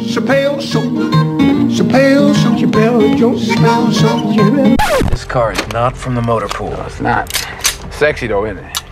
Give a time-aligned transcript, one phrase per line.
[0.00, 0.80] Chappelle Show.
[1.70, 2.54] Chappelle Show.
[2.56, 3.34] Chappelle Show.
[3.34, 5.08] Chappelle Show.
[5.10, 6.70] This car is not from the motor pool.
[6.70, 7.32] No, it's not.
[7.90, 8.82] Sexy though, isn't it?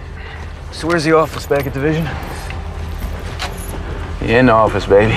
[0.73, 2.09] So where's the office back at division?
[4.23, 5.13] You in the office, baby.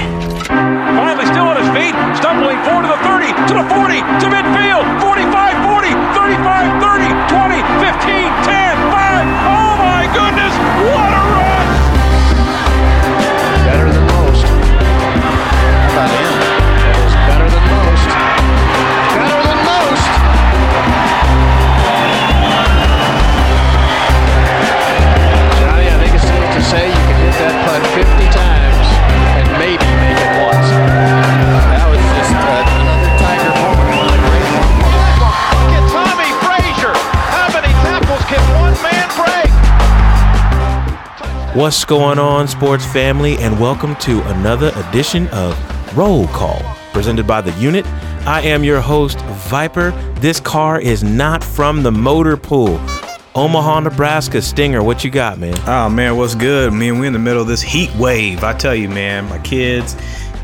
[0.47, 4.86] Finally still on his feet, stumbling forward to the 30, to the 40, to midfield,
[5.02, 5.29] 45,
[5.61, 9.25] 40, 35, 30, 20, 15, 10, 5.
[9.45, 10.54] Oh my goodness,
[10.89, 11.14] what
[41.55, 45.58] What's going on, sports family, and welcome to another edition of
[45.97, 47.86] Roll Call, presented by the Unit.
[48.27, 49.91] I am your host, Viper.
[50.19, 52.77] This car is not from the motor pool.
[53.35, 55.57] Omaha, Nebraska, Stinger, what you got, man?
[55.65, 56.73] Oh man, what's good?
[56.73, 58.43] Man, we're in the middle of this heat wave.
[58.43, 59.95] I tell you, man, my kids,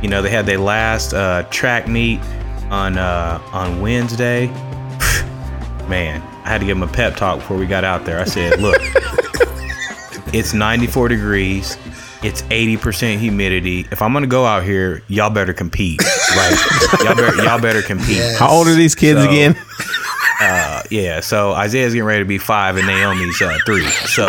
[0.01, 2.21] you know, they had their last uh, track meet
[2.69, 4.47] on uh, on Wednesday.
[5.89, 8.17] man, I had to give them a pep talk before we got out there.
[8.21, 8.81] I said, look,
[10.33, 11.77] it's 94 degrees.
[12.23, 13.87] It's 80% humidity.
[13.91, 16.01] If I'm gonna go out here, y'all better compete.
[16.33, 16.57] Like
[17.03, 18.21] y'all better y'all better compete.
[18.39, 19.55] How old are these kids So- again?
[20.43, 23.85] Uh, yeah, so Isaiah's getting ready to be five and Naomi's uh, three.
[23.85, 24.25] So,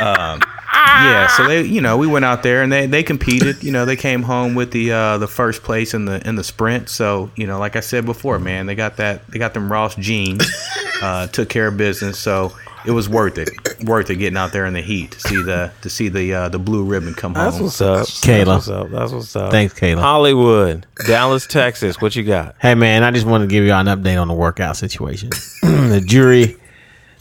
[0.00, 0.40] um,
[0.74, 3.62] yeah, so they, you know, we went out there and they, they competed.
[3.62, 6.42] You know, they came home with the uh, the first place in the in the
[6.42, 6.88] sprint.
[6.88, 9.94] So, you know, like I said before, man, they got that they got them Ross
[9.94, 10.44] genes,
[11.02, 12.18] uh, took care of business.
[12.18, 12.52] So
[12.86, 13.48] it was worth it,
[13.84, 16.48] worth it getting out there in the heat to see the to see the uh,
[16.48, 17.64] the blue ribbon come That's home.
[17.64, 18.06] what's up.
[18.06, 18.44] Kayla.
[18.44, 18.90] That's what's up.
[18.90, 19.50] That's what's up.
[19.50, 20.00] Thanks, Kayla.
[20.00, 22.56] Hollywood, Dallas, Texas, what you got?
[22.60, 25.30] Hey man, I just wanted to give you an update on the workout situation.
[25.62, 26.56] the jury,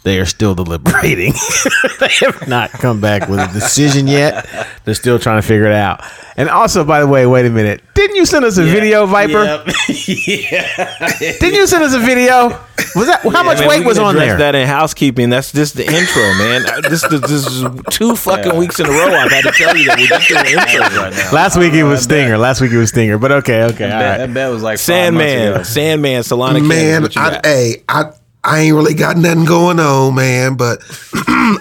[0.03, 1.33] they are still deliberating.
[1.99, 4.45] they have not come back with a decision yet.
[4.85, 6.01] They're still trying to figure it out.
[6.35, 7.81] And also, by the way, wait a minute.
[7.93, 9.63] Didn't you send us a video, Viper?
[9.97, 11.09] Yeah.
[11.19, 12.49] Didn't you send us a video?
[12.95, 14.37] Was that how much Man, weight was on there?
[14.37, 16.65] That in housekeeping, that's just the intro, man.
[16.65, 19.13] Uh, This, this, this is two fucking weeks in a row.
[19.13, 21.31] I've had to tell you that we're just doing intros right now.
[21.33, 22.37] Last week it was Stinger.
[22.37, 23.17] Last week it was Stinger.
[23.17, 24.33] But okay, okay, all That, right.
[24.33, 25.63] bet was like Sandman.
[25.63, 28.11] Sandman, Salina Kansas, Man, what I, hey, I
[28.45, 30.79] I ain't really got nothing going on, man, but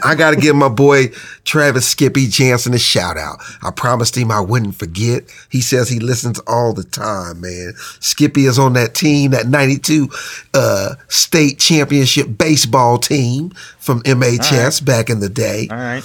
[0.03, 1.09] I got to give my boy
[1.45, 3.41] Travis Skippy Jansen a shout out.
[3.63, 5.23] I promised him I wouldn't forget.
[5.49, 7.75] He says he listens all the time, man.
[8.01, 10.09] Skippy is on that team, that 92
[10.55, 15.69] uh, state championship baseball team from MHS back in the day.
[15.71, 16.03] All right.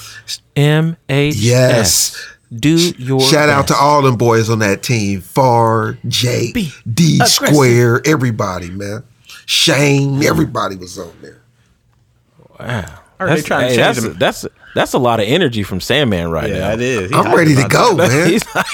[0.55, 1.33] MHS.
[1.37, 2.27] Yes.
[2.53, 5.21] Do your Shout out to all them boys on that team.
[5.21, 6.55] Far, Jake,
[6.91, 9.03] D Square, everybody, man.
[9.47, 11.41] Shane, everybody was on there.
[12.59, 14.15] Are they That's, trying to change that's, them?
[14.19, 16.71] that's that's a lot of energy from Sandman right Yeah, now.
[16.73, 17.11] it is.
[17.11, 18.29] I'm ready to go, man.
[18.29, 18.67] He's like,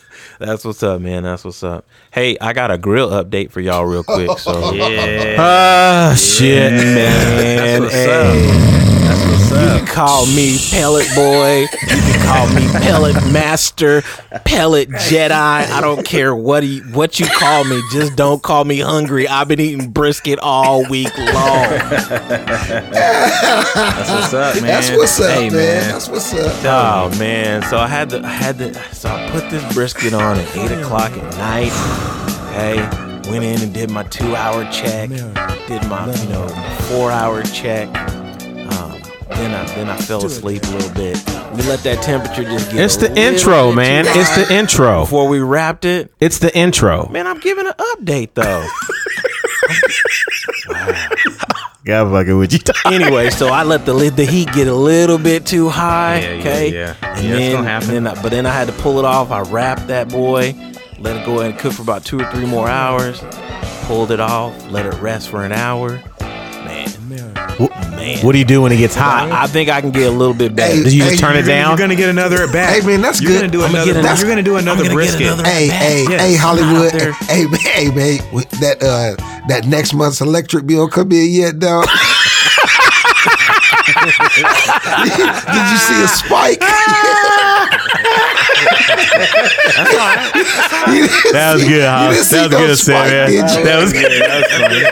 [0.40, 1.24] That's what's up, man.
[1.24, 1.84] That's what's up.
[2.10, 4.38] Hey, I got a grill update for y'all real quick.
[4.38, 5.36] So Yeah.
[5.38, 6.72] Ah, shit.
[6.72, 8.80] man, That's what's hey.
[9.50, 11.62] You can call me Pellet Boy.
[11.62, 14.00] You can call me Pellet Master,
[14.44, 15.30] Pellet Jedi.
[15.32, 17.82] I don't care what he, what you call me.
[17.92, 19.26] Just don't call me hungry.
[19.26, 21.68] I've been eating brisket all week long.
[22.84, 24.62] That's what's up, man.
[24.66, 25.90] That's what's up, Hey, man.
[25.90, 26.64] That's what's up.
[26.64, 27.62] Oh man!
[27.64, 30.70] So I had to, I had to, so I put this brisket on at eight
[30.80, 31.72] o'clock at night.
[32.54, 32.76] Hey,
[33.30, 35.08] went in and did my two-hour check.
[35.10, 36.48] Did my, you know,
[36.88, 37.88] four-hour check.
[37.88, 41.16] Um, then I, then I fell asleep a little bit.
[41.54, 42.80] We let that temperature just get.
[42.80, 44.04] It's the intro, man.
[44.08, 45.00] It's the intro.
[45.02, 47.08] Before we wrapped it, It's the intro.
[47.08, 48.66] man, I'm giving an update though.
[51.84, 52.58] God fucking with you.
[52.92, 56.20] anyway, so I let the the heat get a little bit too high.
[56.20, 56.94] Yeah, yeah, okay, yeah.
[57.02, 57.88] and Yeah, it's then, gonna happen.
[57.88, 59.30] then I, but then I had to pull it off.
[59.30, 60.54] I wrapped that boy,
[60.98, 63.22] let it go ahead and cook for about two or three more hours.
[63.84, 66.02] Pulled it off, let it rest for an hour.
[67.08, 67.34] Man,
[67.96, 69.30] man, What do you do when it gets hot?
[69.30, 70.74] I, I think I can get a little bit better.
[70.76, 71.70] Hey, Did you just turn it down?
[71.70, 72.72] You're gonna get another at bat.
[72.80, 73.40] Hey, man, that's you're good.
[73.40, 73.86] Gonna do I'ma another.
[73.92, 75.22] get another- you're gonna do I'm another gonna get brisket.
[75.26, 76.20] another- Hey, hey, Yes.
[76.20, 76.94] hey, Hollywood.
[76.94, 77.12] Out there.
[77.12, 78.18] Hey, hey, man.
[78.60, 79.16] That uh,
[79.48, 81.86] that next month's electric bill come in yet, dog?
[84.00, 86.60] Did you see a spike?
[91.32, 92.30] That was good, Hobbs.
[92.30, 93.26] didn't That was no good, spike, Sam.
[93.28, 93.64] did you?
[93.64, 94.12] That was good.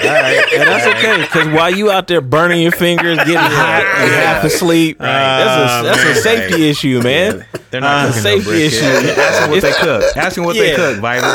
[0.06, 0.52] All right.
[0.54, 4.44] And that's okay, because while you out there burning your fingers, getting hot, and half
[4.44, 7.44] asleep, that's a that's a safety issue, man.
[7.70, 8.82] They're not Uh, cooking safety no brisket.
[8.82, 9.20] issue.
[9.20, 10.04] Ask them what they cook.
[10.16, 10.76] Ask them what they Yeah.
[10.76, 11.26] cook, Viper.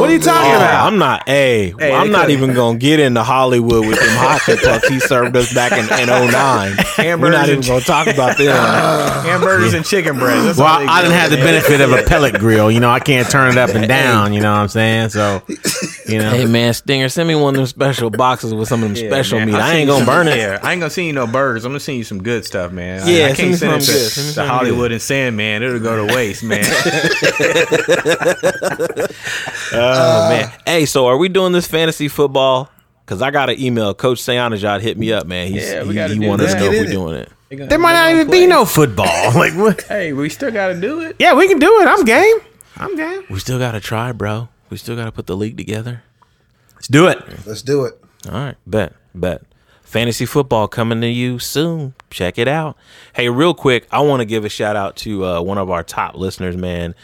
[0.00, 0.86] what are you talking Oh, about?
[0.86, 1.22] I'm not.
[1.26, 5.00] Hey, Hey, I'm not cook- even gonna get into Hollywood with them hot pucks he
[5.00, 6.76] served us back in, in 09.
[6.76, 8.54] We're Hamburgers not even and gonna talk about them.
[9.24, 10.44] Hamburgers and chicken breast.
[10.44, 12.70] That's Well, I didn't have the benefit of a pellet grill.
[12.70, 14.32] You know, I can't turn it up and down.
[14.34, 15.08] You know what I'm saying?
[15.10, 15.42] So,
[16.06, 18.92] you know, Hey man, Stinger, send me one of them special boxes with some of
[18.94, 19.46] them Yeah, special man.
[19.48, 19.54] meat.
[19.56, 20.36] I'll I ain't gonna burn it.
[20.36, 21.64] Yeah, I ain't gonna send you no burgers.
[21.64, 23.02] I'm gonna send you some good stuff, man.
[23.06, 24.10] Yeah, I, send me can't send it to, good.
[24.10, 25.62] Send me to something Hollywood and Sandman.
[25.62, 26.64] It'll go to waste, man.
[29.72, 30.52] Oh uh, man.
[30.66, 32.70] Hey, so are we doing this fantasy football?
[33.06, 33.92] Cause I got an email.
[33.94, 35.48] Coach Sayanajad hit me up, man.
[35.48, 36.92] He's, Yeah, we he, gotta he do wanted to know if we're in it.
[36.92, 37.68] doing it.
[37.68, 39.06] there might not even be no football.
[39.34, 39.82] Like, what?
[39.82, 41.16] Hey, we still gotta do it.
[41.18, 41.86] Yeah, we can do it.
[41.88, 42.36] I'm game.
[42.76, 43.24] I'm game.
[43.30, 44.48] We still gotta try, bro.
[44.70, 46.02] We still gotta put the league together.
[46.74, 47.18] Let's do it.
[47.46, 47.94] Let's do it.
[48.26, 49.42] All right, bet, bet.
[49.84, 51.94] Fantasy football coming to you soon.
[52.10, 52.76] Check it out.
[53.14, 55.84] Hey, real quick, I want to give a shout out to uh, one of our
[55.84, 56.94] top listeners, man,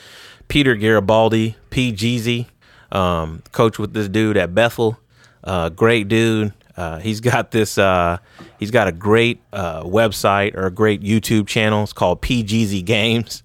[0.49, 1.93] Peter Garibaldi, P.
[1.93, 2.47] Jeezy,
[2.91, 4.99] um, coach with this dude at Bethel.
[5.45, 6.53] Uh, great dude.
[6.77, 7.79] Uh, he's got this.
[7.79, 8.19] Uh,
[8.59, 11.83] he's got a great uh, website or a great YouTube channel.
[11.83, 13.43] It's called PGZ Games.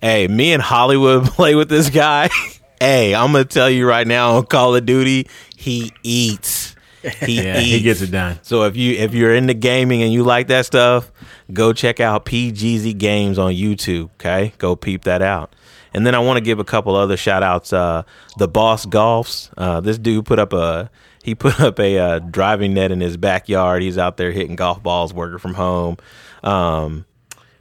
[0.00, 2.28] Hey, me and Hollywood play with this guy.
[2.80, 6.73] hey, I'm gonna tell you right now on Call of Duty, he eats.
[7.20, 7.70] He Yeah, eats.
[7.70, 8.38] he gets it done.
[8.42, 11.10] So if you if you're into gaming and you like that stuff,
[11.52, 14.10] go check out PGZ Games on YouTube.
[14.14, 15.54] Okay, go peep that out.
[15.92, 17.72] And then I want to give a couple other shout outs.
[17.72, 18.02] Uh,
[18.38, 19.50] the Boss Golfs.
[19.56, 20.90] Uh, this dude put up a
[21.22, 23.82] he put up a uh, driving net in his backyard.
[23.82, 25.96] He's out there hitting golf balls, working from home.
[26.42, 27.06] Um,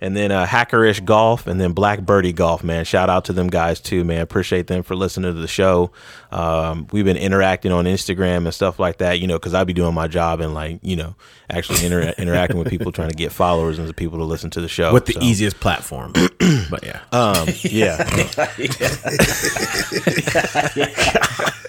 [0.02, 2.84] and then uh, Hackerish Golf, and then Black Birdie Golf, man.
[2.84, 4.20] Shout out to them guys too, man.
[4.20, 5.92] Appreciate them for listening to the show.
[6.34, 9.74] Um, we've been interacting on Instagram and stuff like that, you know, because I'd be
[9.74, 11.16] doing my job and like, you know,
[11.48, 14.68] actually inter- interacting with people, trying to get followers and people to listen to the
[14.68, 16.14] show With the So, easiest platform.
[16.72, 17.02] but yeah.
[17.12, 17.98] Um, yeah,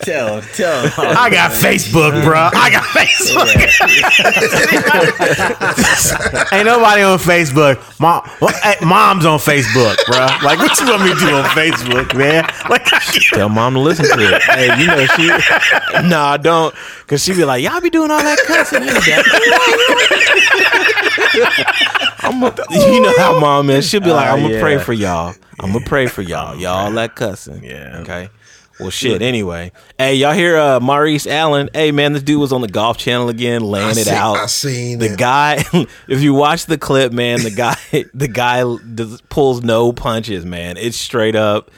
[0.05, 0.84] Tell, tell.
[0.99, 2.50] I got Facebook, bro.
[2.52, 3.55] I got Facebook.
[6.52, 7.81] Ain't nobody on Facebook.
[7.99, 10.26] Mom, well, hey, mom's on Facebook, bro.
[10.46, 12.44] Like, what you want me to do on Facebook, man?
[12.69, 12.84] Like,
[13.32, 14.43] tell mom to listen to it.
[14.55, 15.29] Hey, you know she,
[16.09, 16.75] nah, I don't,
[17.06, 18.83] cause she be like, y'all be doing all that cussing.
[18.83, 18.95] in the
[22.21, 23.89] I'm a, you know how mom is.
[23.89, 24.83] She'll be like, I'm gonna pray yeah.
[24.83, 25.35] for y'all.
[25.61, 26.56] I'm gonna pray for y'all.
[26.56, 27.62] Y'all all that cussing.
[27.65, 27.99] Yeah.
[28.01, 28.31] Okay.
[28.81, 29.23] Well, shit.
[29.23, 31.71] Anyway, hey, y'all hear uh, Maurice Allen?
[31.73, 34.37] Hey, man, this dude was on the Golf Channel again, laying I it seen- out.
[34.37, 35.19] I seen the it.
[35.19, 35.65] guy.
[36.09, 37.77] if you watch the clip, man, the guy,
[38.15, 38.62] the guy
[38.95, 40.77] does, pulls no punches, man.
[40.77, 41.71] It's straight up.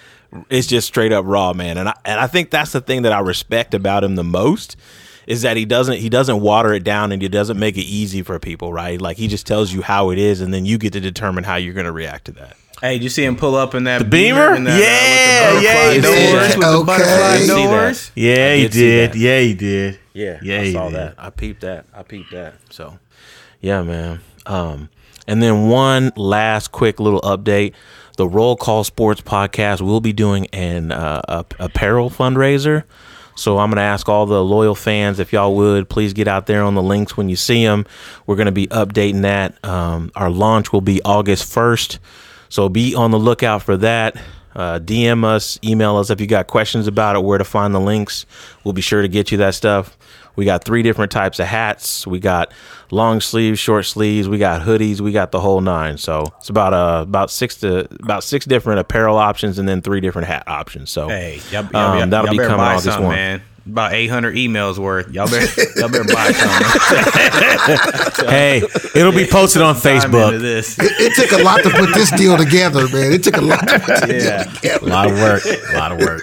[0.50, 1.78] It's just straight up raw, man.
[1.78, 4.76] And I and I think that's the thing that I respect about him the most
[5.26, 8.22] is that he doesn't he doesn't water it down and he doesn't make it easy
[8.22, 9.00] for people, right?
[9.00, 11.56] Like he just tells you how it is, and then you get to determine how
[11.56, 12.56] you're going to react to that.
[12.82, 14.54] Hey, did you see him pull up in that Beamer?
[14.54, 16.32] in that, Yeah, with the yeah, he did.
[16.32, 16.84] doors, Okay.
[16.86, 17.70] butterfly I see that.
[17.70, 18.10] doors.
[18.14, 19.12] yeah, he did see did.
[19.12, 19.18] that.
[19.18, 19.98] Yeah, he did.
[20.12, 20.94] Yeah, Yeah, I saw did.
[20.96, 21.14] that.
[21.16, 21.86] I peeped that.
[21.94, 22.54] I peeped that.
[22.68, 22.98] So,
[23.62, 24.20] yeah, man.
[24.44, 24.90] Um,
[25.26, 27.72] and then one last quick little update:
[28.16, 32.84] the Roll Call Sports podcast will be doing an uh, apparel fundraiser.
[33.36, 36.62] So I'm gonna ask all the loyal fans if y'all would please get out there
[36.62, 37.84] on the links when you see them.
[38.26, 39.62] We're gonna be updating that.
[39.62, 41.98] Um, our launch will be August 1st,
[42.48, 44.16] so be on the lookout for that.
[44.54, 47.80] Uh, DM us, email us if you got questions about it, where to find the
[47.80, 48.24] links.
[48.64, 49.98] We'll be sure to get you that stuff.
[50.34, 52.06] We got three different types of hats.
[52.06, 52.52] We got
[52.90, 54.28] long sleeves, short sleeves.
[54.28, 55.00] We got hoodies.
[55.00, 55.98] We got the whole nine.
[55.98, 60.00] So it's about uh about six to about six different apparel options, and then three
[60.00, 60.90] different hat options.
[60.90, 63.08] So Hey, y'all, y'all, um, y'all, that'll y'all be better coming buy August one.
[63.14, 63.42] man.
[63.68, 65.10] About 800 emails worth.
[65.10, 68.26] Y'all better, y'all better buy something.
[68.28, 68.62] Hey,
[68.94, 70.40] it'll be posted on Facebook.
[70.40, 70.76] this.
[70.80, 73.12] It took a lot to put this deal together, man.
[73.12, 74.44] It took a lot to put this Yeah.
[74.60, 75.44] deal A lot of work.
[75.44, 76.22] A lot of work.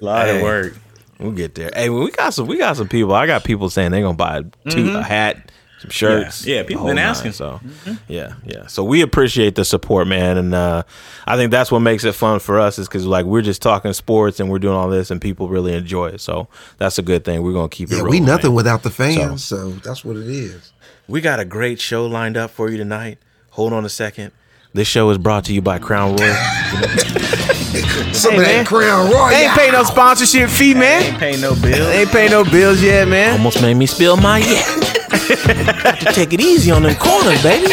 [0.00, 0.36] A lot Hey.
[0.38, 0.74] of work.
[1.18, 1.70] We'll get there.
[1.74, 2.46] Hey, we got some.
[2.46, 3.12] We got some people.
[3.14, 5.50] I got people saying they're gonna buy two a hat,
[5.80, 6.42] some shirts.
[6.42, 6.50] Mm-hmm.
[6.50, 7.28] Yeah, people been whole asking.
[7.28, 7.32] nine.
[7.32, 7.60] So
[8.06, 8.66] yeah, yeah.
[8.66, 10.82] So we appreciate the support, man, and uh,
[11.26, 13.94] I think that's what makes it fun for us is because like we're just talking
[13.94, 16.20] sports and we're doing all this, and people really enjoy it.
[16.20, 17.42] So that's a good thing.
[17.42, 17.96] We're gonna keep it.
[17.96, 18.56] Yeah, we nothing man.
[18.56, 20.72] without the fans, so that's what it is.
[21.08, 23.16] We got a great show lined up for you tonight.
[23.52, 24.32] Hold on a second.
[24.74, 26.34] This show is brought to you by Crown Royal.
[28.12, 28.44] Some of man.
[28.44, 29.30] that Crown Royal.
[29.30, 31.02] They ain't paying no sponsorship fee, man.
[31.02, 31.78] Ain't paying no bills.
[31.78, 33.32] They ain't paying no bills yet, man.
[33.32, 34.96] Almost made me spill my yak.
[35.10, 37.68] Got to take it easy on them corners, baby.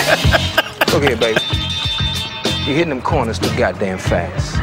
[0.93, 1.39] Look here, baby.
[2.65, 4.55] You're hitting them corners too goddamn fast.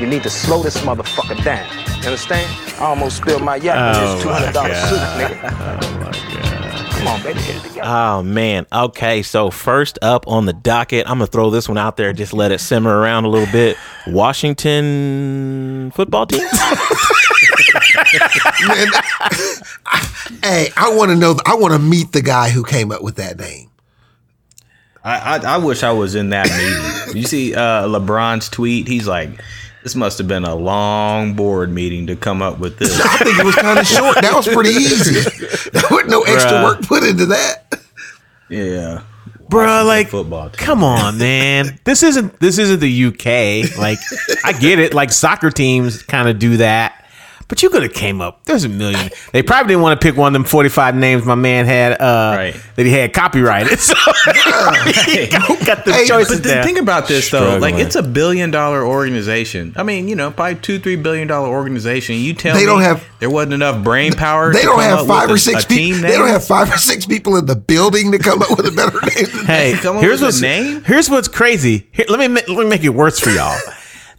[0.00, 1.66] You need to slow this motherfucker down.
[2.00, 2.50] You understand?
[2.78, 4.88] I almost spilled my yacht on Oh this my $200 God.
[4.88, 5.50] suit, nigga.
[5.52, 6.90] Oh, my God.
[6.96, 7.82] Come on, baby, get it together.
[7.88, 8.66] Oh man.
[8.72, 12.12] Okay, so first up on the docket, I'm gonna throw this one out there.
[12.14, 13.76] Just let it simmer around a little bit.
[14.06, 16.46] Washington football team.
[18.68, 18.86] Man,
[20.42, 21.36] hey, I want to know.
[21.46, 23.70] I want to meet the guy who came up with that name.
[25.04, 27.16] I, I I wish I was in that meeting.
[27.16, 28.88] You see uh, LeBron's tweet?
[28.88, 29.30] He's like,
[29.82, 33.38] "This must have been a long board meeting to come up with this." I think
[33.38, 34.16] it was kind of short.
[34.20, 35.20] That was pretty easy.
[35.70, 36.64] There wasn't no extra Bruh.
[36.64, 37.80] work put into that.
[38.48, 39.02] yeah,
[39.48, 40.50] Bro, like football.
[40.50, 40.58] Team.
[40.66, 41.78] Come on, man.
[41.84, 43.78] This isn't this isn't the UK.
[43.78, 43.98] Like
[44.44, 44.92] I get it.
[44.92, 47.04] Like soccer teams kind of do that.
[47.48, 48.44] But you could have came up.
[48.44, 49.08] There's a million.
[49.32, 52.34] They probably didn't want to pick one of them 45 names my man had uh
[52.36, 52.56] Right.
[52.74, 53.78] that he had copyrighted.
[53.86, 55.26] So he
[55.64, 56.64] got, the Hey, choices But there.
[56.64, 57.58] think about this though.
[57.58, 59.74] Like it's a billion dollar organization.
[59.76, 62.16] I mean, you know, probably two, three billion dollar organization.
[62.16, 64.52] You tell They me don't have- there wasn't enough brain power.
[64.52, 66.02] They to don't have five or a- six people.
[66.02, 68.72] They don't have five or six people in the building to come up with a
[68.72, 69.26] better name.
[69.36, 70.82] Than Hey, here's what's name?
[70.84, 71.86] Here's what's crazy.
[71.92, 73.56] Here, let me let me make it worse for y'all.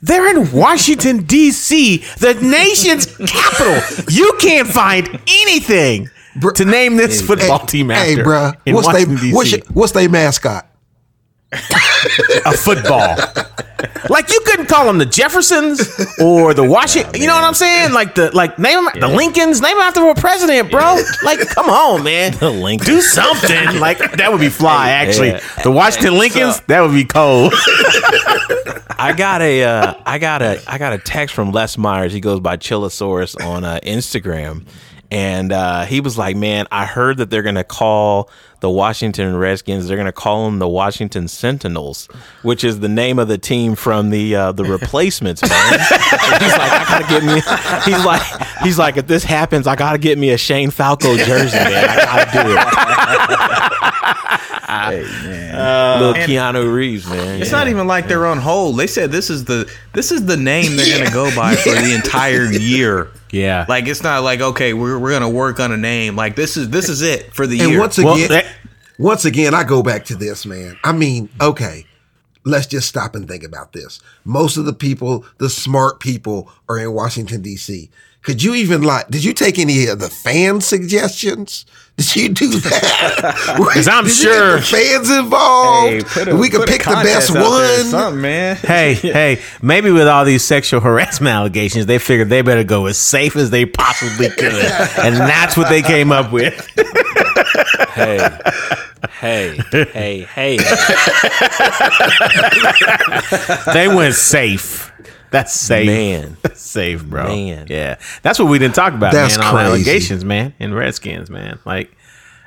[0.02, 4.06] They're in Washington D.C., the nation's capital.
[4.10, 6.10] You can't find anything
[6.56, 8.16] to name this football team after.
[8.18, 9.58] Hey, bro, what's they what's, D.C.
[9.58, 10.67] your- what's they mascot?
[11.54, 13.16] A football.
[14.10, 15.80] like you couldn't call them the Jeffersons
[16.22, 17.22] or the Washington.
[17.22, 17.94] you know what I'm saying?
[17.94, 19.62] Like the like name them the Lincolns.
[19.62, 20.98] Name them after a president, bro.
[21.24, 22.34] Like come on, man.
[22.38, 22.88] The Lincolns.
[22.90, 23.80] Do something.
[23.80, 24.90] like that would be fly.
[24.90, 25.42] Actually, Yeah.
[25.64, 26.60] the Washington Lincolns.
[26.68, 27.54] That would be cold.
[29.00, 32.12] I got a uh, I got a I got a text from Les Myers.
[32.14, 34.66] He goes by Chillasaurus on uh, Instagram,
[35.12, 39.88] and uh, he was like, "Man, I heard that they're gonna call the Washington Redskins.
[39.88, 42.08] They're gonna call them the Washington Sentinels,
[42.42, 46.72] which is the name of the team from the uh, the replacements, man." He's like,
[46.72, 47.42] "I gotta get me."
[47.92, 48.22] He's like,
[48.64, 51.90] "He's like, if this happens, I gotta get me a Shane Falco jersey, man.
[51.90, 52.97] I gotta do it."
[54.70, 57.42] Uh, Little Keanu Reeves, man.
[57.42, 57.58] It's Yeah.
[57.60, 58.78] not even like they're on hold.
[58.78, 61.94] They said this is the this is the name they're gonna go by for the
[61.96, 63.10] entire year.
[63.32, 63.66] Yeah.
[63.68, 66.16] Like it's not like okay, we're, we're gonna work on a name.
[66.16, 67.80] Like this is this is it for the And year.
[67.80, 68.46] once Well, again, that-
[69.00, 70.78] once again, I go back to this, man.
[70.84, 71.86] I mean, okay,
[72.44, 74.00] let's just stop and think about this.
[74.26, 77.90] Most of the people, the smart people, are in Washington D.C.
[78.28, 79.08] Could you even like?
[79.08, 81.66] Did you take any of the fan suggestions?
[81.96, 83.56] Did you do that?
[83.58, 86.12] Because I'm sure- the fans involved.
[86.12, 88.20] Hey, a- we could pick the best contest out there or one.
[88.22, 88.56] man.
[88.62, 92.98] hey, hey, maybe with all these sexual harassment allegations, they figured they better go as
[92.98, 94.54] safe as they possibly could.
[94.54, 96.54] and that's what they came up with.
[97.94, 98.30] hey,
[99.22, 99.58] hey,
[99.94, 100.58] hey, hey.
[103.74, 104.92] They went safe.
[105.32, 105.88] That's safe.
[105.88, 106.38] Man.
[106.44, 107.28] That's safe, bro.
[107.28, 107.68] Man.
[107.70, 107.98] Yeah.
[108.22, 109.46] That's what we didn't talk about, That's man.
[109.48, 109.68] All crazy.
[109.68, 111.60] allegations, man, in Redskins, man.
[111.66, 111.92] Like,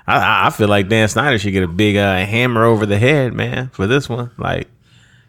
[0.06, 2.99] I- I, I feel like Dan Snyder should get a big uh, hammer over the
[2.99, 4.30] head, man, for this one.
[4.38, 4.68] Like,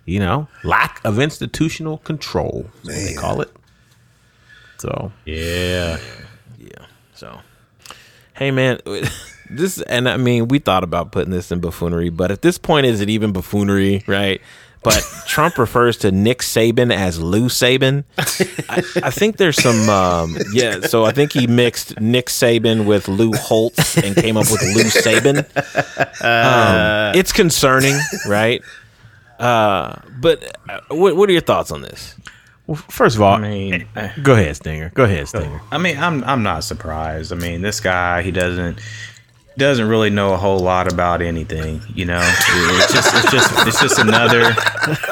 [0.05, 3.51] you know, lack of institutional control, is what they call it.
[4.79, 5.99] So, yeah,
[6.57, 6.85] Yeah.
[7.13, 7.39] So,
[8.33, 8.79] hey, man,
[9.49, 12.87] this, and I mean, we thought about putting this in buffoonery, but at this point,
[12.87, 14.41] is it even buffoonery, right?
[14.83, 18.03] But Trump refers to Nick Saban as Lou Saban.
[18.67, 20.81] I, I think there's some, um, yeah.
[20.81, 24.83] So I think he mixed Nick Saban with Lou Holtz and came up with Lou
[24.85, 25.45] Saban.
[26.23, 27.95] Um, it's concerning,
[28.27, 28.61] right?
[29.39, 32.15] Uh, but uh, what, what are your thoughts on this?
[32.67, 33.87] well, first of all, I mean,
[34.23, 34.91] go ahead, Stinger.
[34.93, 35.61] Go ahead, Stinger.
[35.71, 37.33] I mean, I'm I'm not surprised.
[37.33, 38.79] I mean, this guy he doesn't
[39.57, 41.81] doesn't really know a whole lot about anything.
[41.93, 44.53] You know, it's just it's just it's just another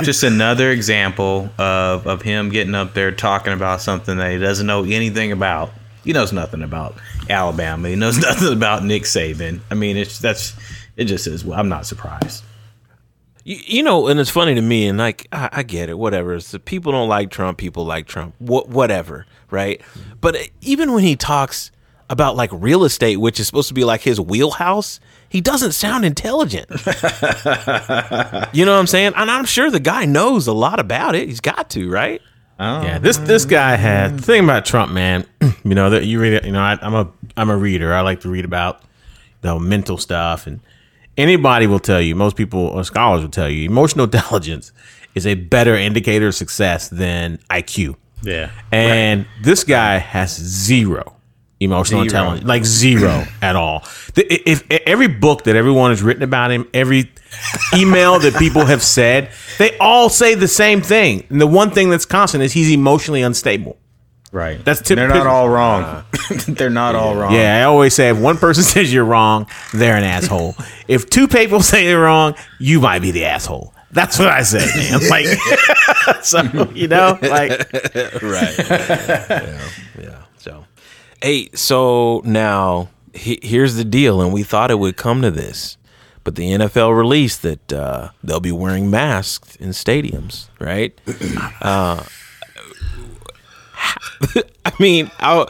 [0.04, 4.66] just another example of of him getting up there talking about something that he doesn't
[4.66, 5.72] know anything about.
[6.06, 6.96] He knows nothing about
[7.30, 7.90] Alabama.
[7.90, 9.60] He knows nothing about Nick Saban.
[9.70, 10.56] I mean, it's that's
[10.96, 11.06] it.
[11.06, 11.48] Just is.
[11.50, 12.44] I'm not surprised.
[13.44, 16.34] You, you know, and it's funny to me, and like I, I get it, whatever.
[16.36, 19.82] It's the people don't like Trump, people like Trump, wh- whatever, right?
[20.22, 21.72] But even when he talks
[22.10, 25.00] about like real estate, which is supposed to be like his wheelhouse,
[25.30, 26.68] he doesn't sound intelligent.
[28.52, 29.14] you know what I'm saying?
[29.16, 31.28] And I'm sure the guy knows a lot about it.
[31.28, 32.22] He's got to, right?
[32.60, 32.82] Oh.
[32.82, 35.26] Yeah, this this guy had the thing about Trump, man.
[35.66, 36.46] You know that you read it.
[36.46, 37.94] You know, I, I'm a I'm a reader.
[37.94, 38.82] I like to read about
[39.44, 40.62] you know mental stuff, and
[41.18, 42.16] anybody will tell you.
[42.16, 44.72] Most people or scholars will tell you emotional intelligence
[45.16, 47.98] is a better indicator of success than IQ.
[48.24, 48.52] Yeah.
[48.72, 51.19] And this guy has zero
[51.60, 52.04] emotional Zero.
[52.22, 53.84] intelligence, like zero at all.
[54.16, 57.12] The- If, if every book that everyone has written about him, every
[57.76, 61.26] email that people have said, they all say the same thing.
[61.30, 63.78] And the one thing that's constant is he's emotionally unstable.
[64.32, 64.64] Right.
[64.64, 66.04] That's uh, They're not all wrong.
[66.48, 67.34] They're not all wrong.
[67.34, 70.56] Yeah, I always say if one person says you're wrong, they're an asshole.
[70.88, 73.74] if two people say they're wrong, you might be the asshole.
[73.92, 75.10] That's what I say, man.
[75.10, 75.26] Like,
[76.24, 76.42] so
[76.76, 77.52] you know, like,
[78.22, 78.56] right.
[78.60, 80.24] yeah, yeah.
[81.22, 85.78] Hey, so now he, here's the deal, and we thought it would come to this,
[86.24, 91.00] but the NFL released that uh, they'll be wearing masks in stadiums, right?
[91.62, 92.04] Uh,
[94.66, 95.48] I mean, how,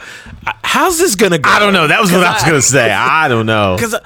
[0.64, 1.50] how's this gonna go?
[1.50, 1.86] I don't know.
[1.88, 2.90] That was what I was gonna say.
[2.90, 3.76] I don't know.
[3.76, 3.96] because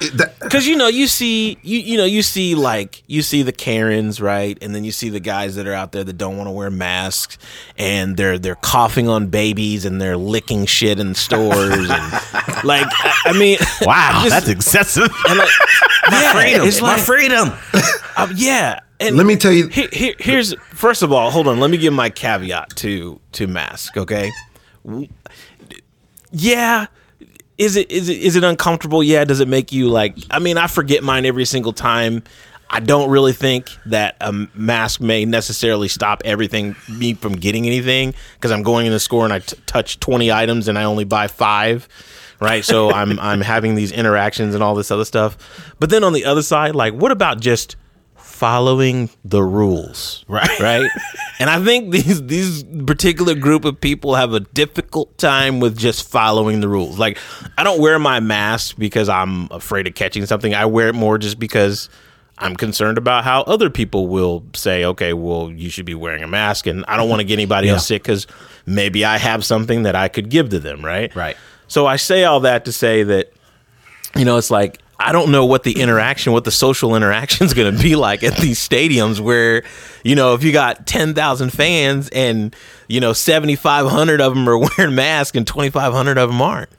[0.41, 4.19] because you know you see you you know you see like you see the Karens
[4.19, 6.51] right, and then you see the guys that are out there that don't want to
[6.51, 7.37] wear masks,
[7.77, 11.89] and they're they're coughing on babies and they're licking shit in stores, and
[12.63, 15.09] like I, I mean, Wow, just- that's excessive.
[15.29, 15.49] and like,
[16.11, 16.67] yeah, Freedom.
[16.67, 17.51] it's My freedom.
[18.17, 18.79] um, yeah.
[18.99, 21.59] And Let me tell you- Here, here, here's first of all, hold on.
[21.59, 23.97] Let me give my caveat to to mask.
[23.97, 24.31] Okay.
[26.31, 26.87] Yeah.
[27.57, 29.01] Is it is it is it uncomfortable?
[29.03, 29.23] Yeah.
[29.23, 30.17] Does it make you like?
[30.29, 32.23] I mean, I forget mine every single time.
[32.69, 38.15] I don't really think that a mask may necessarily stop everything me from getting anything
[38.33, 41.03] because I'm going in the store and I t- touch 20 items and I only
[41.03, 41.87] buy five,
[42.41, 42.65] right?
[42.65, 45.37] So I'm I'm having these interactions and all this other stuff.
[45.79, 47.75] But then on the other side, like, what about just
[48.35, 50.49] following the rules, Right.
[50.59, 50.89] Right.
[51.39, 56.09] and I think these these particular group of people have a difficult time with just
[56.09, 56.99] following the rules.
[56.99, 57.17] Like,
[57.57, 60.53] I don't wear my mask because I'm afraid of catching something.
[60.53, 61.89] I wear it more just because
[62.37, 66.27] I'm concerned about how other people will say, okay, well, you should be wearing a
[66.27, 66.67] mask.
[66.67, 68.27] And I don't want to get anybody else sick because
[68.65, 71.15] maybe I have something that I could give to them, right?
[71.15, 71.37] Right.
[71.67, 73.31] So I say all that to say that,
[74.17, 77.53] you know, it's like, I don't know what the interaction, what the social interaction is
[77.53, 79.63] going to be like at these stadiums where,
[80.03, 82.55] you know, if you got 10,000 fans and,
[82.87, 86.69] you know, 7,500 of them are wearing masks and 2,500 of them aren't.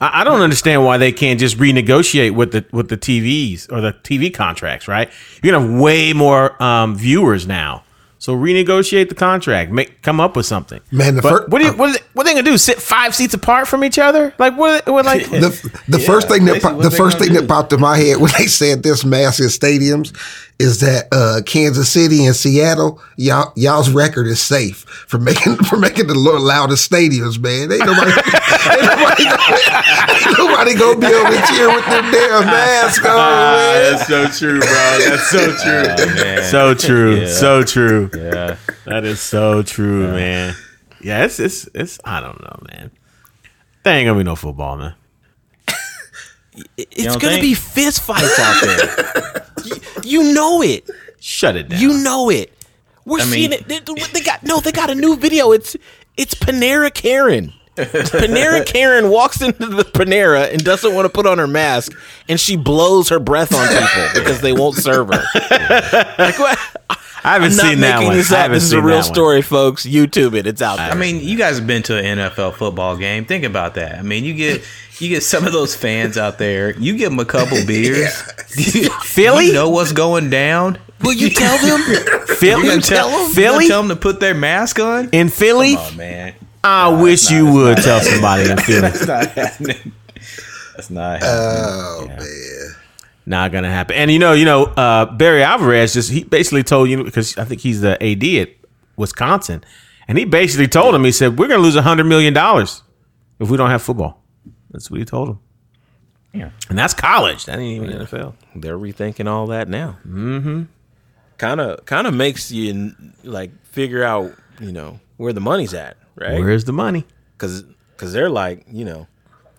[0.00, 3.92] I, don't understand why they can't just renegotiate with the with the TVs or the
[3.92, 4.88] TV contracts.
[4.88, 5.10] Right?
[5.42, 7.84] You're gonna have way more um, viewers now.
[8.20, 9.72] So renegotiate the contract.
[9.72, 10.78] Make come up with something.
[10.92, 12.50] Man, the But fir- what do you, uh, what, are they, what are they gonna
[12.50, 12.58] do?
[12.58, 14.34] Sit five seats apart from each other?
[14.38, 14.86] Like what?
[14.86, 17.40] what like the the first thing that po- the first thing do.
[17.40, 20.14] that popped in my head when they said this massive stadiums
[20.60, 25.78] is that uh, Kansas City and Seattle, y'all y'all's record is safe for making for
[25.78, 27.40] making the loudest stadiums.
[27.40, 29.56] Man, ain't nobody ain't nobody, gonna,
[30.12, 33.16] ain't nobody gonna be able to cheer with their damn mask on.
[33.16, 33.96] Man.
[33.96, 34.68] That's so true, bro.
[34.68, 36.42] That's so true.
[36.44, 37.26] So true.
[37.26, 38.10] So true.
[38.14, 38.56] Yeah.
[38.84, 40.54] That is so true, man.
[41.00, 41.98] Yeah, it's it's it's.
[42.04, 42.90] I don't know, man.
[43.82, 44.94] There ain't gonna be no football, man.
[46.76, 47.40] It's to think?
[47.42, 49.46] be fist fights out there.
[49.64, 50.88] you, you know it.
[51.20, 51.80] Shut it down.
[51.80, 52.52] You know it.
[53.04, 53.68] We're I mean- seeing it.
[53.68, 54.60] They, they got no.
[54.60, 55.52] They got a new video.
[55.52, 55.76] It's
[56.16, 57.52] it's Panera Karen.
[57.76, 61.92] Panera Karen walks into the Panera and doesn't want to put on her mask,
[62.28, 65.24] and she blows her breath on people because they won't serve her.
[66.18, 66.58] Like what?
[67.24, 68.16] I haven't I'm not seen that making one.
[68.16, 68.40] this I up.
[68.42, 69.14] haven't This is a seen real that one.
[69.14, 69.86] story, folks.
[69.86, 70.46] YouTube it.
[70.46, 70.90] It's out there.
[70.90, 73.24] I mean, you guys have been to an NFL football game.
[73.24, 73.98] Think about that.
[73.98, 74.62] I mean, you get
[74.98, 76.76] you get some of those fans out there.
[76.78, 78.14] You give them a couple beers.
[79.04, 79.46] Philly?
[79.46, 80.78] You know what's going down.
[81.02, 81.80] will you tell them?
[82.26, 83.30] Philly, You gonna tell them?
[83.32, 85.08] Philly, tell them to put their mask on.
[85.10, 85.74] in Philly.
[85.78, 88.80] Oh man, I wish you would tell somebody in Philly.
[88.82, 89.92] that's not happening.
[90.76, 92.18] That's not oh, happening.
[92.20, 92.76] Oh man,
[93.26, 93.96] Not gonna happen.
[93.96, 97.44] And you know, you know, uh, Barry Alvarez just he basically told you because I
[97.44, 98.54] think he's the AD at
[98.96, 99.62] Wisconsin,
[100.08, 102.82] and he basically told him he said we're gonna lose a hundred million dollars
[103.38, 104.22] if we don't have football.
[104.70, 105.38] That's what he told him.
[106.32, 106.50] Yeah.
[106.68, 107.46] And that's college.
[107.46, 108.34] That ain't even NFL.
[108.54, 109.98] They're rethinking all that now.
[110.06, 110.62] Mm-hmm.
[111.38, 115.96] Kind of, kind of makes you like figure out, you know, where the money's at,
[116.14, 116.38] right?
[116.38, 117.04] Where's the money?
[117.40, 119.06] because because they're like you know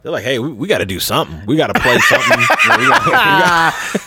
[0.04, 2.48] they're like hey we, we got to do something we got to play something You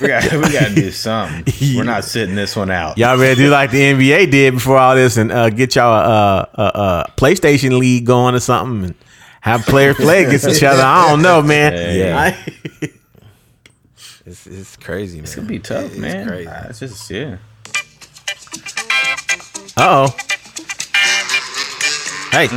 [0.00, 1.44] we gotta- we got to do something.
[1.76, 2.98] We're not sitting this one out.
[2.98, 6.48] Y'all better do like the NBA did before all this and uh, get y'all a,
[6.54, 8.94] a, a PlayStation league going or something and
[9.40, 10.82] have players play against each other.
[10.82, 11.72] I don't know, man.
[11.98, 12.18] Yeah.
[12.18, 12.90] I-
[14.26, 16.26] it's, it's crazy man It's gonna be tough, man.
[16.26, 16.48] crazy.
[16.48, 17.36] Uh, It's just yeah.
[19.76, 20.16] Uh oh.
[22.32, 22.48] Hey.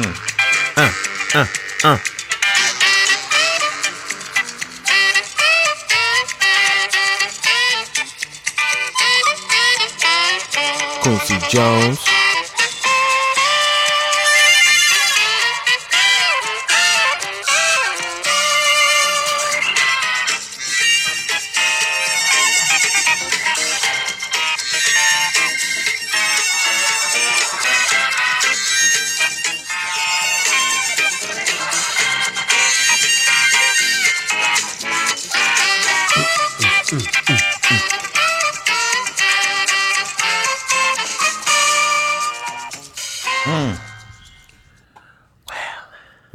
[11.07, 12.16] Quincy Jones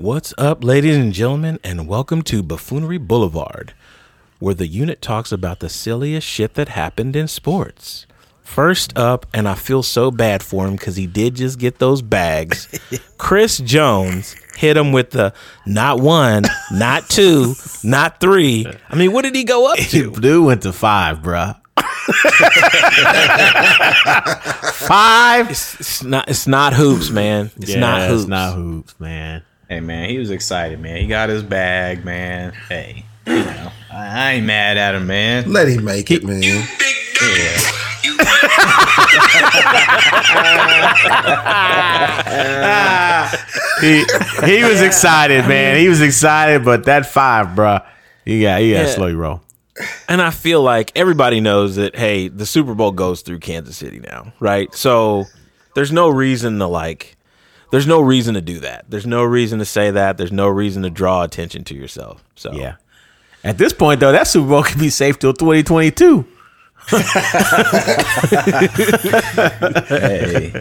[0.03, 3.73] What's up, ladies and gentlemen, and welcome to Buffoonery Boulevard,
[4.41, 8.09] where the unit talks about the silliest shit that happened in sports.
[8.43, 12.03] First up, and I feel so bad for him because he did just get those
[12.03, 12.67] bags.
[13.17, 15.33] Chris Jones hit him with the
[15.67, 18.67] not one, not two, not three.
[18.89, 20.11] I mean, what did he go up to?
[20.21, 21.61] Dude went to five, bruh.
[24.75, 25.49] five.
[25.49, 26.29] It's, it's not.
[26.29, 27.53] It's not hoops, man.
[27.59, 28.23] It's Yeah, not hoops.
[28.23, 29.45] It's not hoops, man.
[29.73, 30.99] Hey man, he was excited, man.
[31.01, 32.53] He got his bag, man.
[32.69, 35.51] Hey, you know, I, I ain't mad at him, man.
[35.51, 36.43] Let him make it, man.
[43.81, 44.05] He
[44.45, 45.77] he was excited, man.
[45.79, 47.85] He was excited, but that five, bruh.
[48.25, 48.95] You got you got to Yeah.
[48.95, 49.41] slow your roll.
[50.09, 53.99] And I feel like everybody knows that, hey, the Super Bowl goes through Kansas City
[54.01, 54.73] now, right?
[54.75, 55.25] So
[55.75, 57.17] there's no reason to like,
[57.73, 58.85] there's no reason to do that.
[58.89, 60.17] There's no reason to say that.
[60.19, 62.23] There's no reason to draw attention to yourself.
[62.37, 62.77] So Yeah.
[63.45, 66.25] At this point, though, that Super Bowl could be safe till 2022.
[69.89, 70.53] Hey,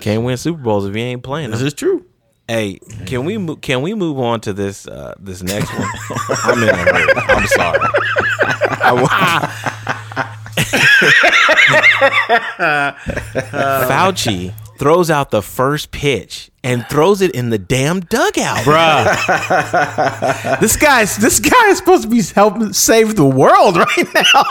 [0.00, 1.50] can't win Super Bowls if you ain't playing.
[1.50, 1.66] This Them.
[1.68, 2.04] is true.
[2.46, 5.88] Hey, can we mo- can we move on to this uh, this next one?
[6.44, 7.12] I'm in a hurry.
[7.28, 7.78] I'm sorry.
[8.82, 9.48] I wa-
[13.88, 18.64] Fauci throws out the first pitch and throws it in the damn dugout.
[18.64, 20.58] Bruh.
[20.60, 24.42] this guy's this guy is supposed to be helping save the world right now.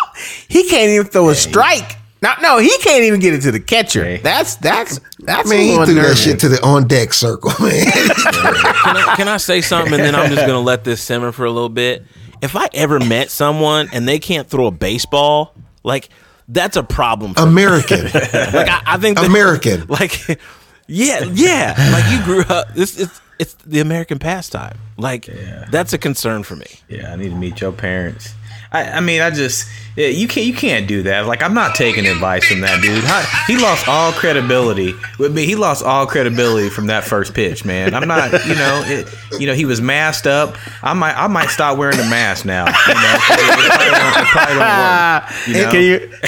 [0.48, 1.98] He can't even throw a strike.
[2.22, 4.04] No, no, he can't even get it to the catcher.
[4.04, 4.18] Hey.
[4.18, 7.52] That's that's that's Man, a he little threw that shit to the on deck circle,
[7.66, 7.86] man.
[7.86, 11.46] Can I, can I say something and then I'm just gonna let this simmer for
[11.46, 12.06] a little bit?
[12.44, 16.10] If I ever met someone and they can't throw a baseball, like
[16.50, 17.34] that's a problem.
[17.36, 17.44] For.
[17.44, 18.04] American.
[18.14, 19.86] Like I, I think that- American.
[19.90, 20.40] Like
[20.88, 21.76] yeah, yeah.
[21.94, 22.74] Like you grew up.
[22.74, 24.78] This it's it's the American pastime.
[24.98, 25.30] Like
[25.72, 26.66] that's a concern for me.
[26.90, 28.34] yeah, I need to meet your parents.
[28.72, 31.26] I, I mean, I just you can't you can't do that.
[31.26, 33.04] Like, I'm not taking advice from that dude.
[33.04, 35.46] How- He lost all credibility with me.
[35.46, 37.96] He lost all credibility from that first pitch, man.
[37.96, 39.08] I'm not, you know, it,
[39.40, 40.56] you know, he was masked up.
[40.84, 42.66] I might I might stop wearing the mask now.
[42.68, 45.24] You know, 'cause it, it probably don't, probably don't work.
[45.48, 45.60] You know?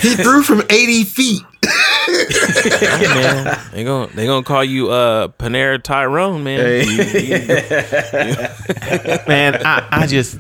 [0.02, 1.44] He threw from 80 feet.
[1.64, 6.58] Hey, man, they gonna they gonna call you uh Panera Tyrone, man.
[9.28, 10.40] man, I, I just,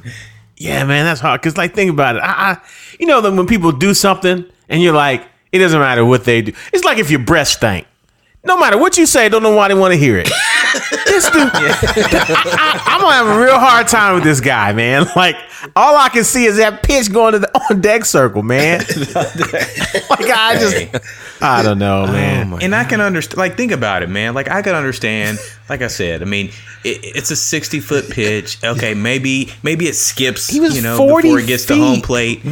[0.62, 1.42] yeah, man, that's hard.
[1.42, 2.20] Cause like, think about it.
[2.20, 2.58] I, I,
[3.00, 6.54] you know, when people do something and you're like, it doesn't matter what they do.
[6.72, 7.88] It's like if your breath stank.
[8.44, 10.26] No matter what you say, don't know why they want to hear it.
[11.06, 15.06] this dude, I, am gonna have a real hard time with this guy, man.
[15.16, 15.36] Like,
[15.76, 18.80] all I can see is that pitch going to the on deck circle, man.
[19.16, 22.58] like, I just, I don't know, oh man.
[22.62, 23.38] and I can understand.
[23.38, 24.34] Like, think about it, man.
[24.34, 25.38] Like, I can understand.
[25.70, 26.48] Like I said, I mean,
[26.84, 28.64] it, it's a sixty foot pitch.
[28.64, 30.48] Okay, maybe maybe it skips.
[30.48, 32.04] He was you know 40 before it gets to home feet.
[32.04, 32.44] plate.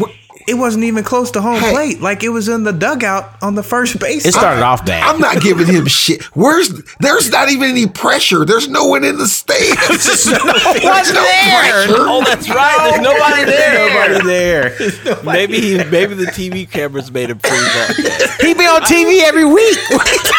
[0.50, 1.72] It wasn't even close to home Hey.
[1.72, 2.02] plate.
[2.02, 4.26] Like it was in the dugout on the first base.
[4.26, 5.04] it started off bad.
[5.04, 6.24] I'm not giving him shit.
[6.36, 8.46] Where's there's not even any pressure.
[8.46, 9.78] There's no one in the stands.
[9.88, 11.96] There's no, there's no pressure.
[12.00, 12.90] Oh, that's right.
[12.92, 14.18] There's nobody there.
[14.18, 15.24] Nobody there.
[15.24, 17.96] Maybe he, maybe the TV cameras made him freeze up.
[18.42, 19.78] he be on TV every week.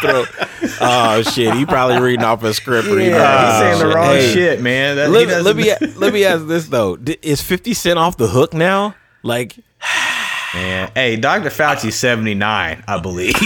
[0.00, 0.24] Throw-
[0.80, 2.88] Oh shit, he probably reading off a script.
[2.88, 4.96] Yeah, off he's saying the wrong Hey, shit, man.
[4.96, 8.28] That, Let, let me let me ask this though: D- Is Fifty Cent off the
[8.28, 8.94] hook now?
[9.22, 9.56] Like,
[10.54, 11.50] Man, hey, Dr.
[11.50, 13.34] Fauci's 79, I believe.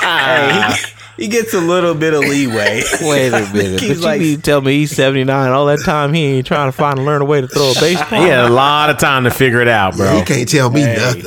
[0.00, 0.74] hey,
[1.16, 2.82] he, he gets a little bit of leeway.
[3.02, 5.50] wait a minute, He's but like- you need to tell me he's seventy nine.
[5.52, 7.74] All that time he ain't trying to find and learn a way to throw a
[7.80, 8.22] baseball.
[8.22, 10.16] He had a lot of time to figure it out, bro.
[10.18, 11.24] He can't tell me nothing.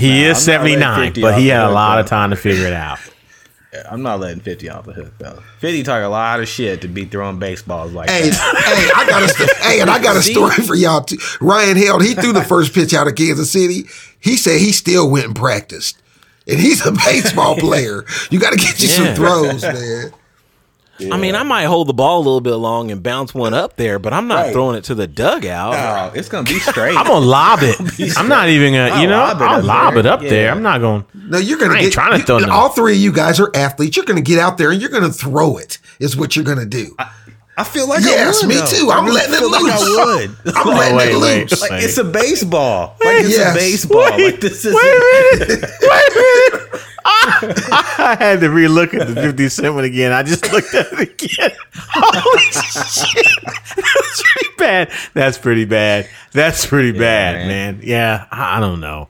[0.00, 2.66] He is I'm 79, but he had the a hook, lot of time to figure
[2.66, 2.98] it out.
[3.88, 5.40] I'm not letting 50 off the hook, though.
[5.60, 8.34] 50 talk a lot of shit to be throwing baseballs like Hey, that.
[8.64, 11.18] hey, I got a st- hey, and I got a story for y'all too.
[11.40, 13.84] Ryan Held, he threw the first pitch out of Kansas City.
[14.18, 15.96] He said he still went and practiced.
[16.48, 18.04] And he's a baseball player.
[18.30, 18.94] You got to get you Yeah.
[19.04, 20.12] some throws, man.
[21.10, 23.76] I mean, I might hold the ball a little bit long and bounce one up
[23.76, 24.52] there, but I'm not Right.
[24.52, 25.74] throwing it to the dugout.
[25.74, 26.96] Oh, it's going to be straight.
[26.96, 28.16] I'm gonna lob it.
[28.18, 30.00] I'm not even gonna, you know, lob it I'll up lob there.
[30.00, 30.50] it up there.
[30.50, 31.04] I'm not gonna.
[31.14, 33.12] No, you're gonna I ain't get trying to you- throw no- all three of you
[33.12, 33.96] guys are athletes.
[33.96, 36.94] You're gonna get out there and you're gonna throw it, is what you're gonna do.
[37.56, 38.66] I feel like Yes, I would, me though.
[38.66, 38.90] too.
[38.90, 39.72] I I'm really letting it feel like loose.
[39.82, 40.36] I would.
[40.56, 41.50] I'm letting wait, it wait.
[41.50, 41.60] loose.
[41.60, 42.96] Like it's a baseball.
[43.04, 43.54] Like it's Yes.
[43.54, 44.10] a baseball.
[44.10, 45.70] like this is Wait a minute.
[45.82, 46.82] Wait a minute.
[47.12, 50.12] I had to relook at the 50 Cent one again.
[50.12, 51.50] I just looked at it again.
[51.74, 53.26] Holy shit.
[53.76, 54.90] That's pretty bad.
[55.14, 56.08] That's pretty bad.
[56.32, 57.76] That's pretty bad, man.
[57.76, 57.80] man.
[57.82, 59.08] Yeah, I I don't know.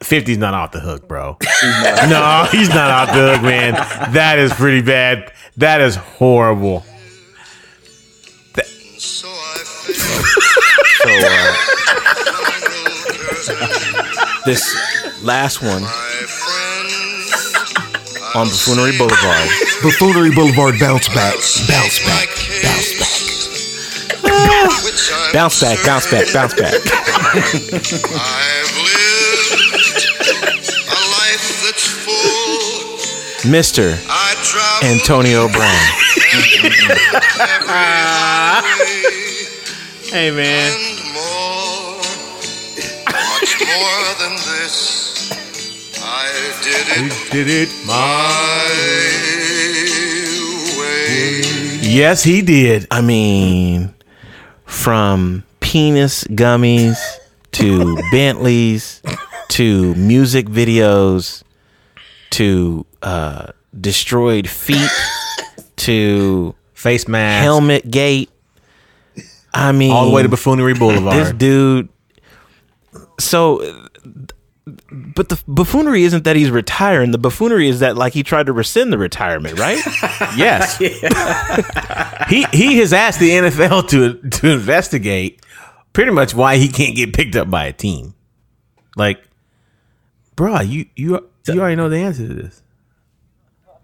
[0.00, 1.38] 50's not off the hook, bro.
[2.08, 3.74] no, he's not off the hook, man.
[4.12, 5.32] That is pretty bad.
[5.56, 6.84] That is horrible.
[11.00, 11.54] So, uh,
[14.44, 15.82] this last one
[18.38, 19.48] on Buffoonery Boulevard.
[19.82, 21.34] Buffoonery Boulevard bounce back,
[21.66, 22.28] bounce back,
[22.62, 23.08] bounce back.
[25.32, 26.72] Bounce back, bounce back, bounce back.
[26.72, 26.80] I've
[28.86, 30.06] lived
[30.86, 32.98] a life that's full.
[33.50, 33.98] Mr.
[34.84, 35.86] Antonio Brown.
[40.12, 40.97] Hey, man.
[46.72, 47.68] Did it Did it?
[47.86, 47.94] my
[50.78, 51.78] way.
[51.82, 52.86] Yes, he did.
[52.90, 53.94] I mean,
[54.64, 56.98] from penis gummies
[57.52, 59.02] to Bentleys
[59.48, 61.42] to music videos
[62.30, 63.46] to uh,
[63.78, 64.90] destroyed feet
[65.76, 67.42] to Face mask.
[67.42, 68.30] helmet gate.
[69.54, 71.38] I mean, All the way to Buffoonery this Boulevard.
[71.38, 71.88] dude.
[73.18, 73.88] So,
[74.90, 77.10] but the buffoonery isn't that he's retiring.
[77.10, 79.78] The buffoonery is that like he tried to rescind the retirement, right?
[80.36, 80.76] Yes.
[82.28, 85.44] he he has asked the NFL to to investigate
[85.92, 88.14] pretty much why he can't get picked up by a team.
[88.96, 89.20] Like,
[90.36, 92.62] bro, you you you already know the answer to this.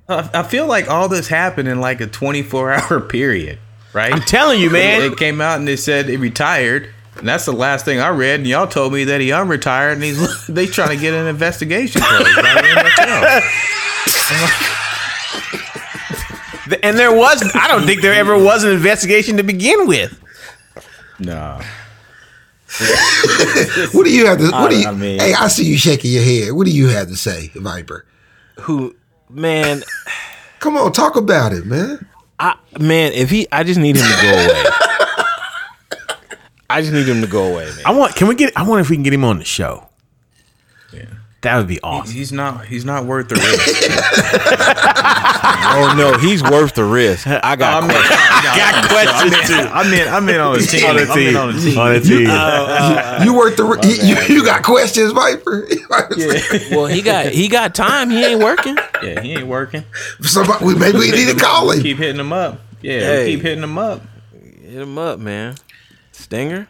[0.08, 3.58] I feel like all this happened in like a 24 hour period,
[3.94, 4.12] right?
[4.12, 5.00] I'm telling you, man.
[5.02, 6.90] It came out and they said he retired.
[7.16, 8.40] And that's the last thing I read.
[8.40, 12.00] And y'all told me that he unretired and he's they trying to get an investigation
[12.02, 13.42] closed by.
[16.82, 20.20] And there was I don't think there ever was an investigation to begin with.
[21.18, 21.60] No.
[23.92, 24.50] What do you have to?
[24.50, 24.88] What do you?
[24.88, 26.52] I mean- hey, I see you shaking your head.
[26.52, 28.04] What do you have to say, Viper?
[28.60, 28.96] Who,
[29.30, 29.84] man,
[30.64, 32.06] Come on, talk about it, man.
[32.40, 34.64] I man, if he, I just need him to go away.
[36.74, 37.82] I just need him to go away, man.
[37.86, 39.88] I want can we get I wonder if we can get him on the show.
[40.92, 41.04] Yeah.
[41.42, 42.14] That would be awesome.
[42.14, 45.04] He's not he's not worth the risk.
[45.76, 47.26] Oh no, he's worth the risk.
[47.26, 47.82] I got.
[47.82, 47.96] I mean,
[48.54, 49.54] Got questions too.
[49.54, 50.86] I mean, I mean on the team.
[50.88, 51.36] On the I mean team.
[51.36, 51.78] on the team.
[51.78, 52.26] On the team.
[52.30, 53.64] Uh, uh, you worth the.
[53.82, 55.66] you, you, you got questions, Viper?
[56.16, 56.58] yeah.
[56.70, 58.10] well, he got he got time.
[58.10, 58.76] He ain't working.
[59.02, 59.84] Yeah, he ain't working.
[60.20, 61.82] Somebody, maybe we need to call him.
[61.82, 62.60] Keep hitting him up.
[62.80, 63.32] Yeah, Hey.
[63.34, 64.02] keep hitting him up.
[64.32, 65.56] Hit him up, man.
[66.14, 66.68] Stinger,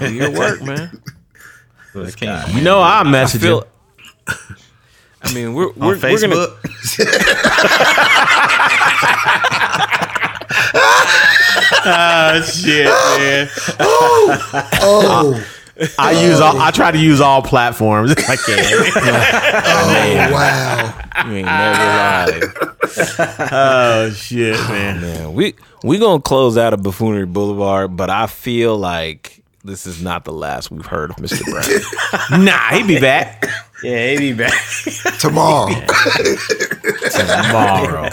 [0.00, 1.00] do your work, man.
[1.94, 2.52] I can't.
[2.52, 3.60] You know I I message feel.
[3.60, 3.68] him.
[5.22, 6.48] I mean, we're we're, we're gonna.
[11.88, 13.48] Oh shit, man.
[13.80, 14.70] oh.
[14.82, 15.46] Oh,
[15.98, 18.58] I use all I try to use all platforms if I can.
[20.28, 21.02] oh, wow.
[21.26, 22.42] You ain't never lied,
[23.52, 25.00] oh shit, oh, man.
[25.00, 25.32] man.
[25.34, 30.24] We we gonna close out of Buffoonery Boulevard, but I feel like this is not
[30.24, 31.44] the last we've heard of Mr.
[32.30, 32.44] Brown.
[32.44, 33.44] Nah, he be back
[33.82, 34.52] Yeah, he be back.
[35.18, 35.74] Tomorrow.
[37.10, 38.08] tomorrow.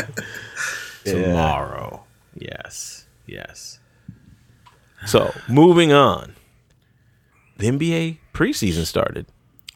[1.06, 2.04] Tomorrow.
[2.36, 3.06] Yes.
[3.28, 3.80] Yes.
[5.06, 6.34] so moving on,
[7.58, 9.26] the NBA preseason started.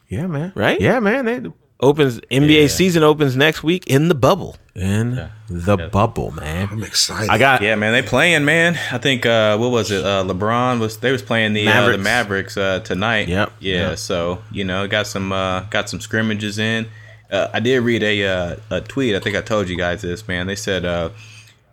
[0.08, 0.52] Yeah, man.
[0.54, 0.80] Right?
[0.80, 1.24] Yeah, man.
[1.26, 1.40] They
[1.80, 4.56] Opens NBA season opens next week in the bubble.
[4.74, 6.68] in the bubble, man.
[6.72, 7.30] I'm excited.
[7.30, 8.76] I got Yeah, man, they playing, man.
[8.90, 10.04] I think uh what was it?
[10.04, 12.56] Uh LeBron was they was playing the Mavericks, uh, the Mavericks.
[12.56, 13.28] Mavericks uh tonight.
[13.28, 13.98] Yep, Yeah, yep.
[13.98, 16.88] so, you know, got some uh got some scrimmages in.
[17.30, 19.14] Uh, I did read a uh, a tweet.
[19.14, 20.48] I think I told you guys this, man.
[20.48, 21.10] They said uh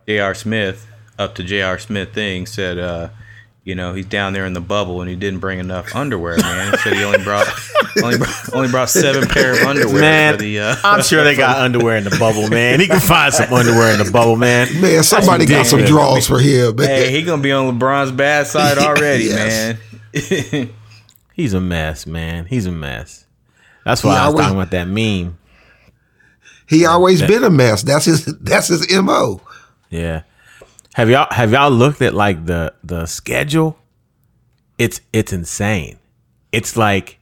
[0.08, 0.36] J.R.
[0.36, 0.86] Smith
[1.18, 1.80] up to J.R.
[1.80, 3.10] Smith thing said uh
[3.66, 6.72] you know, he's down there in the bubble and he didn't bring enough underwear, man.
[6.72, 7.48] He said he only brought
[8.04, 10.34] only brought, only brought seven pair of underwear man.
[10.36, 12.80] for the uh I'm sure they got underwear in the bubble, man.
[12.80, 14.68] He can find some underwear in the bubble, man.
[14.80, 16.26] man, somebody got some ridiculous.
[16.28, 16.88] draws for him, man.
[16.88, 19.78] Hey, he gonna be on LeBron's bad side already, Yes.
[20.14, 20.70] man.
[21.34, 22.46] He's a mess, man.
[22.46, 23.26] He's a mess.
[23.84, 25.38] That's why He I was always- talking about that meme.
[26.68, 27.82] he always been a mess.
[27.84, 28.26] That's his.
[28.26, 29.42] That's his mo.
[29.90, 30.22] Yeah.
[30.96, 33.78] Have y'all have y'all looked at like the the schedule?
[34.78, 36.00] It's it's insane.
[36.54, 37.20] It's like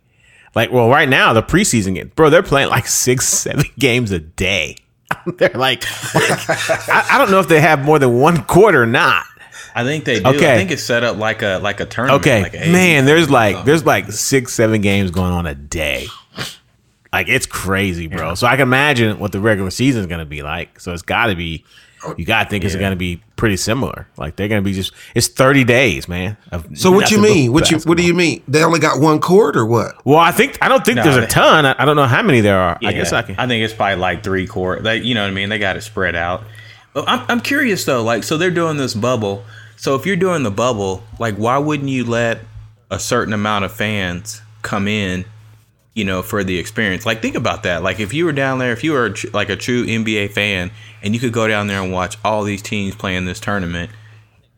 [0.54, 4.20] like well right now the preseason game, bro, they're playing like six, seven games a
[4.20, 4.78] day.
[5.38, 5.84] they're like,
[6.14, 6.50] like,
[6.88, 9.26] I, I don't know if they have more than one quarter or not.
[9.74, 10.30] I think they do.
[10.30, 10.54] Okay.
[10.54, 12.22] I think it's set up like a like a tournament.
[12.22, 12.44] Okay.
[12.44, 16.06] like a Man, there's like there's like six, seven games going on a day.
[17.12, 18.36] Like it's crazy, bro.
[18.36, 20.80] So I can imagine what the regular season is gonna be like.
[20.80, 21.66] So it's gotta be
[22.04, 24.08] oh, you gotta think it's gonna be pretty similar.
[24.16, 26.38] Like they're gonna be just it's thirty days, man.
[26.54, 27.52] of So what you mean?
[27.52, 28.42] What you what do you mean?
[28.48, 30.06] They only got one court or what?
[30.06, 31.66] Well, I think I don't think No, there's a ton.
[31.66, 32.80] I, I don't know how many there are.
[32.82, 33.36] I guess I can.
[33.38, 34.84] I think it's probably like three court.
[34.84, 35.50] They, you know what I mean?
[35.50, 36.46] They got it spread out.
[36.94, 38.02] But I'm, I'm curious though.
[38.02, 39.44] Like, so they're doing this bubble.
[39.76, 42.40] So if you're doing the bubble, like, why wouldn't you let
[42.90, 45.26] a certain amount of fans come in?
[45.96, 47.06] You know, for the experience.
[47.06, 47.84] Like, think about that.
[47.84, 50.72] Like, if you were down there, if you were tr- like a true NBA fan,
[51.04, 53.92] and you could go down there and watch all these teams playing this tournament,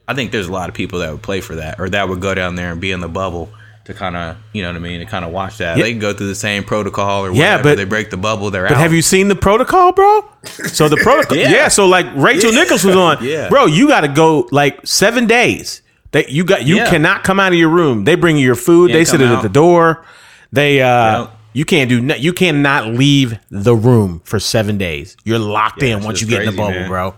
[0.08, 2.22] I think there's a lot of people that would play for that, or that would
[2.22, 3.50] go down there and be in the bubble
[3.84, 5.78] to kind of, you know what I mean, to kind of watch that.
[5.78, 5.84] Yeah.
[5.84, 8.66] They can go through the same protocol or Yeah, but- they break the bubble, they're
[8.66, 8.70] out.
[8.70, 8.82] But out.
[8.82, 10.24] have you seen the protocol, bro?
[10.44, 11.50] So the protocol, yeah.
[11.52, 11.68] Yeah.
[11.68, 13.50] So like Rachel Nichols was on, Yeah.
[13.50, 13.66] bro.
[13.66, 15.82] You got to go like seven days.
[16.12, 16.90] That you got, you Yeah.
[16.90, 18.06] cannot come out of your room.
[18.06, 18.90] They bring you your food.
[18.92, 20.06] Can't they sit it at the door.
[20.52, 21.28] They, uh, Yeah.
[21.54, 25.16] you can't do, no, you cannot leave the room for seven days.
[25.24, 26.90] You're locked Yeah, in once you shit's get in the bubble, man.
[26.90, 27.16] bro.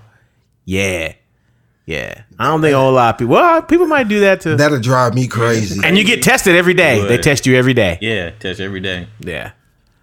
[0.66, 1.14] Yeah,
[1.86, 2.22] yeah.
[2.38, 3.34] I don't think a whole lot of people.
[3.36, 4.56] Well, people might do that too.
[4.58, 5.80] That'll drive me crazy.
[5.84, 7.06] and you get tested every day.
[7.08, 7.98] They test you every day.
[8.02, 9.08] Yeah, test every day.
[9.20, 9.52] Yeah.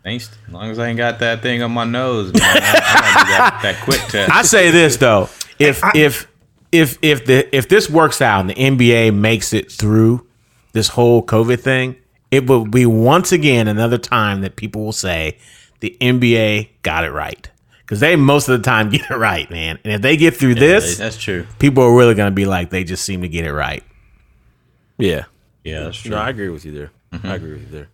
[0.03, 0.31] Thanks.
[0.49, 3.61] As long as I ain't got that thing on my nose, man, I, I that,
[3.63, 4.31] that quick test.
[4.31, 6.27] I say this though, if if
[6.73, 10.27] if if the if this works out and the NBA makes it through
[10.73, 11.97] this whole COVID thing,
[12.35, 15.39] it will be once again another time that people will say
[15.81, 17.49] the NBA got it right
[17.81, 19.79] because they most of the time get it right, man.
[19.85, 21.47] And if they get through this, That's true.
[21.59, 23.83] people are really going to be like they just seem to get it right.
[24.99, 25.25] Yeah.
[25.63, 26.11] Yeah, that's true.
[26.11, 26.91] No, I agree with you there.
[27.23, 27.89] I agree with you there.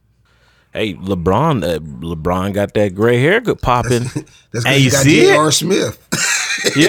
[0.72, 4.05] Hey, LeBron, uh, LeBron got that gray hair good popping.
[4.53, 5.33] That's Hey, you you got see it?
[5.33, 5.50] J.R.
[5.50, 6.09] Smith.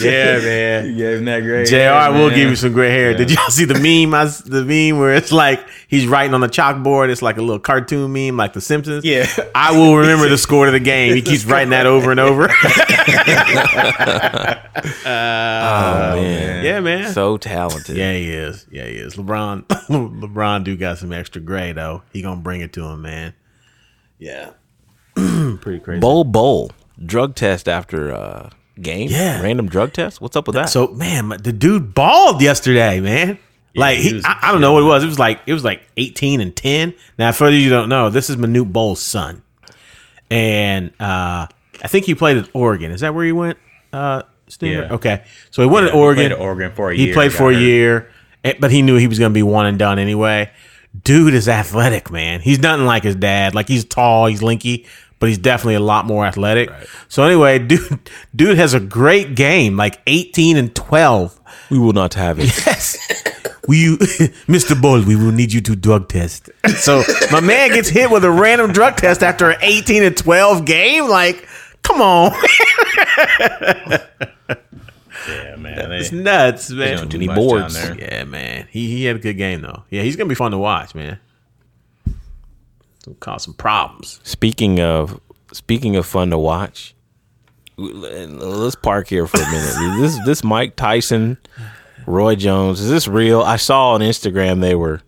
[0.00, 0.86] yeah, man.
[0.86, 1.68] You gave him that great.
[1.68, 1.76] Jr.
[1.76, 3.14] I will give you some gray hair.
[3.14, 4.14] Did y'all see the meme?
[4.14, 7.10] I, s- the meme where it's like he's writing on the chalkboard.
[7.10, 9.04] It's like a little cartoon meme, like The Simpsons.
[9.04, 9.26] Yeah.
[9.54, 11.14] I will remember the score to the game.
[11.14, 12.48] He keeps writing that over and over.
[15.04, 16.64] Uh, oh man.
[16.64, 17.12] yeah, man.
[17.12, 17.96] So talented.
[17.96, 18.66] yeah, he is.
[18.70, 19.14] Yeah, he is.
[19.16, 19.64] LeBron.
[19.66, 22.02] LeBron do got some extra gray though.
[22.12, 23.34] He gonna bring it to him, man.
[24.18, 24.50] Yeah.
[25.60, 26.00] Pretty crazy.
[26.00, 26.70] Bol Bol.
[27.04, 29.08] Drug test after uh game.
[29.10, 29.42] Yeah.
[29.42, 30.20] Random drug test.
[30.20, 30.68] What's up with that?
[30.68, 33.38] So man, the dude balled yesterday, man.
[33.74, 35.02] like he he, was I, I don't know what it was.
[35.04, 36.94] It was like it was like eighteen and ten.
[37.18, 39.42] Now, for those you don't know, this is Manute Bol's son,
[40.30, 41.46] and uh,
[41.82, 42.90] I think he played at Oregon.
[42.92, 43.58] Is that where he went?
[43.92, 44.22] Uh?
[44.60, 44.88] Yeah.
[44.90, 46.22] Okay, so he went Yeah, at he Oregon.
[46.24, 47.60] played at Oregon for a he year, played for a hurt.
[47.60, 48.10] year,
[48.58, 50.50] but he knew he was going to be one and done anyway.
[51.04, 52.40] Dude is athletic, man.
[52.40, 53.54] He's nothing like his dad.
[53.54, 54.88] Like he's tall, he's linky,
[55.20, 56.70] but he's definitely a lot more athletic.
[57.08, 61.38] So anyway, dude, dude has a great game, like eighteen and twelve.
[61.70, 62.46] we will not have it.
[62.66, 62.96] Yes.
[63.68, 63.96] Will you,
[64.48, 64.80] Mr.
[64.80, 66.50] Bol, we will need you to drug test.
[66.78, 70.64] So my man gets hit with a random drug test after an 18 and 12
[70.64, 71.08] game.
[71.08, 71.46] Like,
[71.82, 72.32] come on.
[75.28, 75.92] Yeah, man.
[75.92, 76.96] It's nuts, man.
[76.96, 77.76] don't do Many boards.
[77.98, 78.66] Yeah, man.
[78.70, 79.84] He he had a good game though.
[79.90, 81.18] Yeah, he's gonna be fun to watch, man.
[83.10, 84.20] It'll cause some problems.
[84.22, 85.20] Speaking of
[85.52, 86.94] speaking of fun to watch,
[87.76, 89.98] let's park here for a minute.
[90.00, 91.36] this this Mike Tyson,
[92.06, 93.42] Roy Jones, is this real?
[93.42, 95.02] I saw on Instagram they were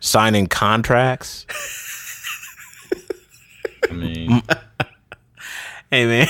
[0.00, 1.46] signing contracts.
[3.90, 4.42] I mean,
[5.90, 6.28] Hey, man.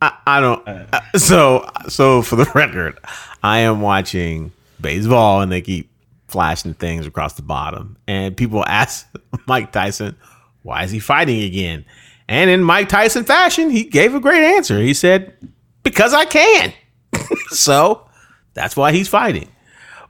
[0.00, 0.66] I, I don't.
[0.68, 2.98] uh, so so for the record,
[3.42, 5.90] I am watching baseball, and they keep
[6.28, 9.06] flashing things across the bottom, and people ask
[9.46, 10.16] Mike Tyson,
[10.62, 11.84] "Why is he fighting again?"
[12.28, 14.80] And in Mike Tyson fashion, he gave a great answer.
[14.80, 15.36] He said,
[15.82, 16.72] "Because I can."
[17.48, 18.08] so
[18.54, 19.48] that's why he's fighting.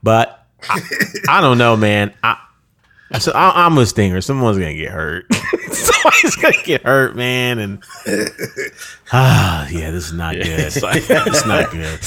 [0.02, 0.80] But I,
[1.28, 2.14] I don't know, man.
[2.22, 2.38] I,
[3.10, 4.20] I, I'm a stinger.
[4.20, 5.26] Someone's gonna get hurt.
[5.92, 7.58] Somebody's gonna get hurt, man.
[7.58, 7.82] And
[9.12, 10.46] ah, yeah, this is not good.
[10.46, 10.82] it's
[11.46, 12.02] not good.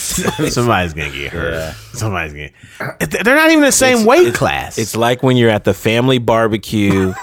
[0.52, 1.74] Somebody's gonna get hurt.
[1.94, 2.34] Somebody's
[2.80, 3.08] gonna.
[3.24, 4.78] They're not even the same weight class.
[4.78, 7.14] It's like when you're at the family barbecue.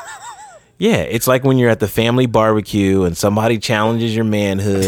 [0.76, 4.84] Yeah, it's like when you're at the family barbecue and somebody challenges your manhood,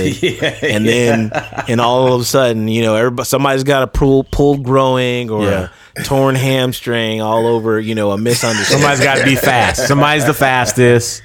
[0.63, 1.31] and then
[1.69, 5.45] and all of a sudden, you know, everybody somebody's got a pull, pulled growing or
[5.45, 5.69] Yeah.
[5.97, 8.81] a torn hamstring all over, you know, a misunderstanding.
[8.83, 9.87] Somebody's got to be fast.
[9.87, 11.23] Somebody's the fastest.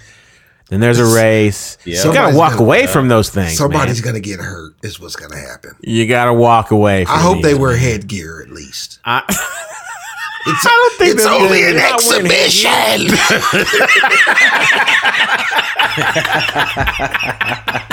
[0.71, 1.77] Then there's a race.
[1.85, 2.03] Yeah.
[2.05, 3.57] You got to walk gonna- away from those things.
[3.57, 4.73] Somebody's gonna get hurt.
[4.81, 5.75] Is what's gonna happen.
[5.81, 7.03] You got to walk away.
[7.03, 7.79] From I hope they wear man.
[7.81, 8.99] headgear at least.
[9.05, 9.21] I,
[10.47, 13.15] It's, I don't think it's they're only gonna- an they're not exhibition.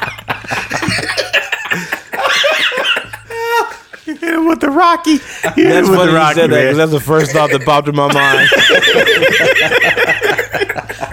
[4.20, 5.18] hit him with the Rocky.
[5.18, 6.34] Hit him That's with funny the you Rocky.
[6.34, 8.48] said that because that's the first thought that popped in my mind.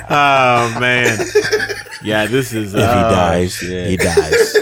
[0.07, 1.17] Oh man.
[2.03, 2.73] Yeah, this is.
[2.73, 4.55] If he Uh, dies, he dies.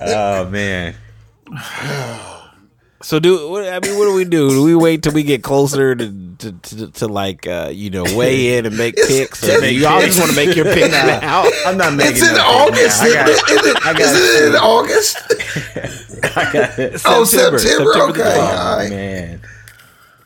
[0.00, 0.94] Oh man.
[3.06, 3.96] So do I mean?
[3.96, 4.50] What do we do?
[4.50, 8.02] Do we wait till we get closer to to, to, to like uh, you know
[8.16, 9.48] weigh in and make picks?
[9.48, 10.90] Or do y'all just want to make your picks
[11.22, 11.48] now?
[11.66, 13.00] I'm not making It's in August.
[13.02, 13.08] now.
[13.08, 13.50] I isn't it?
[13.60, 15.16] Is it- I got is it in August?
[16.36, 17.02] I got it.
[17.06, 17.58] Oh, September.
[17.60, 17.92] September.
[17.92, 18.22] September Okay.
[18.24, 18.90] the All right.
[18.90, 19.40] Man,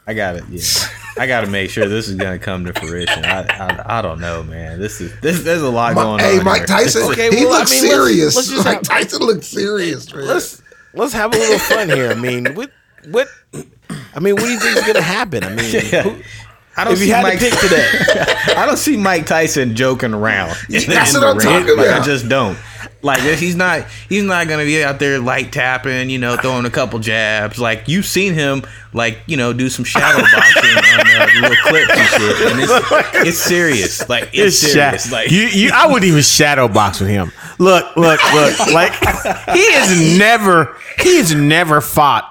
[0.06, 0.44] I got it.
[0.48, 3.26] Yeah, I got to make sure this is gonna come to fruition.
[3.26, 4.80] I, I, I don't know, man.
[4.80, 5.42] This is this.
[5.42, 6.38] There's a lot Mi- going hey, on.
[6.38, 6.66] Hey, Mike here.
[6.78, 7.02] Tyson.
[7.12, 8.36] Okay, he well, I looks mean, let's- serious.
[8.36, 10.10] let's Mike have- Tyson looks serious.
[10.14, 10.24] Man.
[10.26, 10.59] Let's
[10.94, 12.10] let's have a little fun here.
[12.10, 12.70] I mean, what
[13.08, 13.28] what?
[14.14, 15.44] I mean, what do you think is gonna happen?
[15.44, 16.22] I mean, who,
[16.76, 17.38] I don't if you see had Mike.
[17.60, 17.88] today,
[18.56, 20.56] I don't see Mike Tyson joking around.
[20.68, 21.46] That's what I'm ring.
[21.46, 22.56] talking Like, I just don't.
[23.02, 23.86] Like he's not.
[24.08, 26.10] He's not gonna be out there light tapping.
[26.10, 27.58] You know, throwing a couple jabs.
[27.58, 28.62] Like you've seen him.
[28.92, 32.52] Like you know, do some shadow boxing on uh, little clips and shit.
[32.52, 32.72] And it's,
[33.28, 34.08] it's serious.
[34.08, 35.08] Like it's, It's serious.
[35.08, 37.30] sha- like you, you, I wouldn't even shadow box with him.
[37.58, 38.58] Look, look, look.
[38.72, 38.92] Like
[39.54, 42.24] he has never, he has never fought.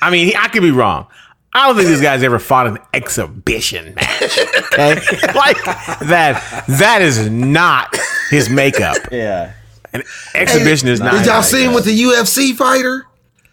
[0.00, 1.06] I mean, he, I could be wrong.
[1.54, 4.38] I don't think this guy's ever fought an exhibition match.
[4.72, 4.94] Okay,
[5.34, 5.62] like
[6.00, 6.64] that.
[6.68, 7.94] That is not
[8.30, 8.96] his makeup.
[9.10, 9.52] yeah.
[9.92, 10.02] An
[10.34, 11.12] exhibition is not.
[11.12, 13.06] Did y'all see him with the UFC fighter?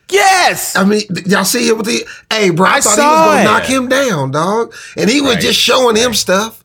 [0.09, 0.75] Yes.
[0.75, 2.05] I mean, y'all see him with the?
[2.31, 5.37] Hey, bro, I, I thought he was gonna knock him down, dog, and he was
[5.37, 6.63] just showing him stuff.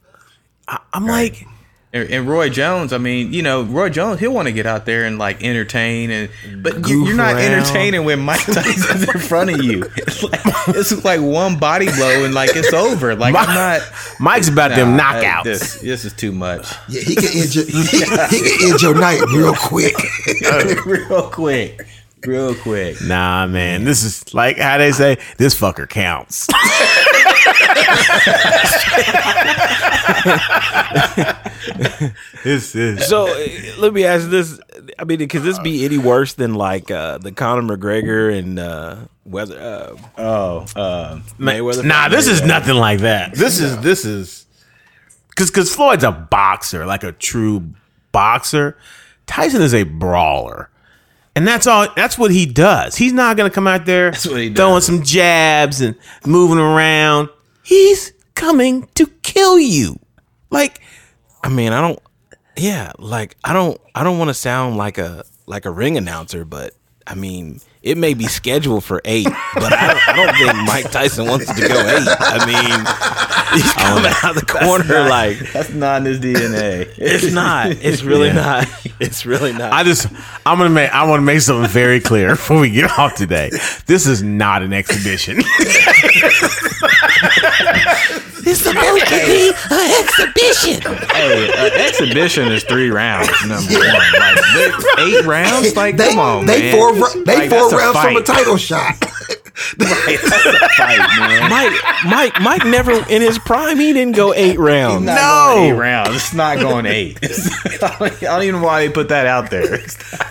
[0.92, 1.46] I'm like,
[1.94, 4.84] And, and Roy Jones, I mean, you know, Roy Jones, he'll want to get out
[4.84, 6.28] there and like entertain, and
[6.60, 7.52] but you, Goof you're not around.
[7.52, 9.84] entertaining when Mike Tyson's in front of you.
[9.96, 13.14] It's like it's like one body blow and like it's over.
[13.14, 13.80] Like I'm not.
[14.20, 15.44] Mike's about them Nah, knockouts.
[15.44, 16.66] This this is too much.
[16.88, 17.88] Yeah, he can end your, he, he
[18.58, 19.94] can end your night real quick.
[20.84, 21.86] real quick,
[22.26, 23.00] real quick.
[23.02, 23.84] Nah, man.
[23.84, 26.48] This is like how they say this fucker counts.
[32.44, 33.46] This is so uh,
[33.78, 34.60] let me ask this.
[34.98, 38.96] I mean, could this be any worse than like uh, the Conor McGregor and uh,
[39.24, 41.84] whether uh, Oh, uh, Mayweather?
[41.84, 42.02] nah.
[42.04, 42.10] fight?
[42.12, 43.34] This is nothing like that.
[43.34, 44.46] This is this is
[45.30, 47.64] because because Floyd's a boxer, like a true
[48.12, 48.76] boxer.
[49.26, 50.68] Tyson is a brawler.
[51.36, 51.88] And that's all.
[51.96, 52.94] That's what he does.
[52.94, 54.86] He's not gonna come out there what throwing does.
[54.86, 57.28] some jabs and moving around.
[57.64, 59.98] He's coming to kill you.
[60.50, 60.80] Like
[61.42, 61.98] I mean, I don't.
[62.56, 63.80] Yeah, like I don't.
[63.94, 66.74] I don't want to sound like a like a ring announcer, but
[67.06, 70.90] I mean, it may be scheduled for eight, but I don't, I don't think Mike
[70.90, 72.08] Tyson wants to go eight.
[72.18, 76.88] I mean, he's coming out of the corner like that's not in his DNA.
[76.96, 77.72] it's not.
[77.72, 78.66] It's really not.
[79.00, 79.72] It's really not.
[79.72, 80.06] I just
[80.46, 83.50] I'm gonna make I want to make something very clear before we get off today.
[83.86, 85.38] This is not an exhibition.
[88.46, 90.80] it's supposed to be an exhibition.
[91.12, 93.28] hey, uh, exhibition is three rounds.
[93.46, 95.76] Number one, like they- eight rounds.
[95.76, 96.74] Like they come on, they man.
[96.76, 96.92] four
[97.24, 98.94] they Like, four that's a rounds from a title shot.
[99.54, 100.18] fight,
[101.18, 101.48] man.
[101.50, 101.72] Mike,
[102.06, 103.78] Mike, Mike never in his prime.
[103.78, 105.04] He didn't go eight rounds.
[105.06, 105.54] Not No.
[105.54, 106.16] going eight rounds.
[106.16, 107.18] It's not going eight.
[107.82, 109.78] I don't even know why they put that out there.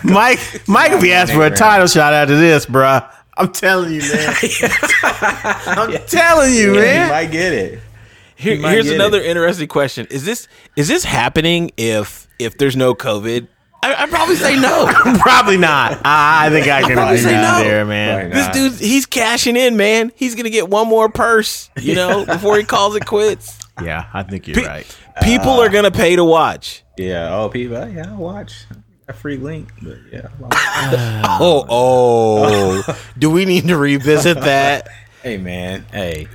[0.02, 3.10] Mike Mike will be asking for a title shot after this, bruh.
[3.36, 4.34] I'm telling you, man.
[5.02, 7.08] I'm telling you, Yeah, you man.
[7.10, 7.80] might get it.
[8.36, 9.26] Here- might here's get another it.
[9.26, 13.48] interesting question: Is this is this happening if if there's no COVID?
[13.82, 14.86] I, I'd probably say no.
[15.18, 16.00] Probably not.
[16.06, 17.58] I I think I can Probably agree say no.
[17.62, 18.30] there, man.
[18.30, 20.10] Probably This dude, he's cashing in, man.
[20.16, 23.58] He's gonna get one more purse, you know, before he calls it quits.
[23.82, 24.98] Yeah, I think you're Pe- right.
[25.22, 26.82] People uh, are gonna pay to watch.
[26.96, 27.36] Yeah.
[27.36, 27.86] Oh, people.
[27.88, 28.64] Yeah, watch.
[29.06, 30.28] A free link, but yeah.
[30.42, 31.36] I'll.
[31.40, 31.66] Oh,
[32.88, 32.98] oh.
[33.18, 34.88] Do we need to revisit that?
[35.22, 35.84] hey, man.
[35.92, 36.28] Hey.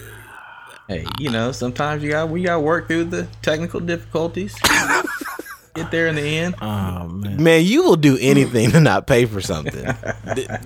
[0.88, 4.56] Hey, you know, sometimes you got we got to work through the technical difficulties.
[5.76, 6.56] Get there in the end.
[6.62, 7.42] Oh man.
[7.42, 9.86] Man, you will do anything to not pay for something.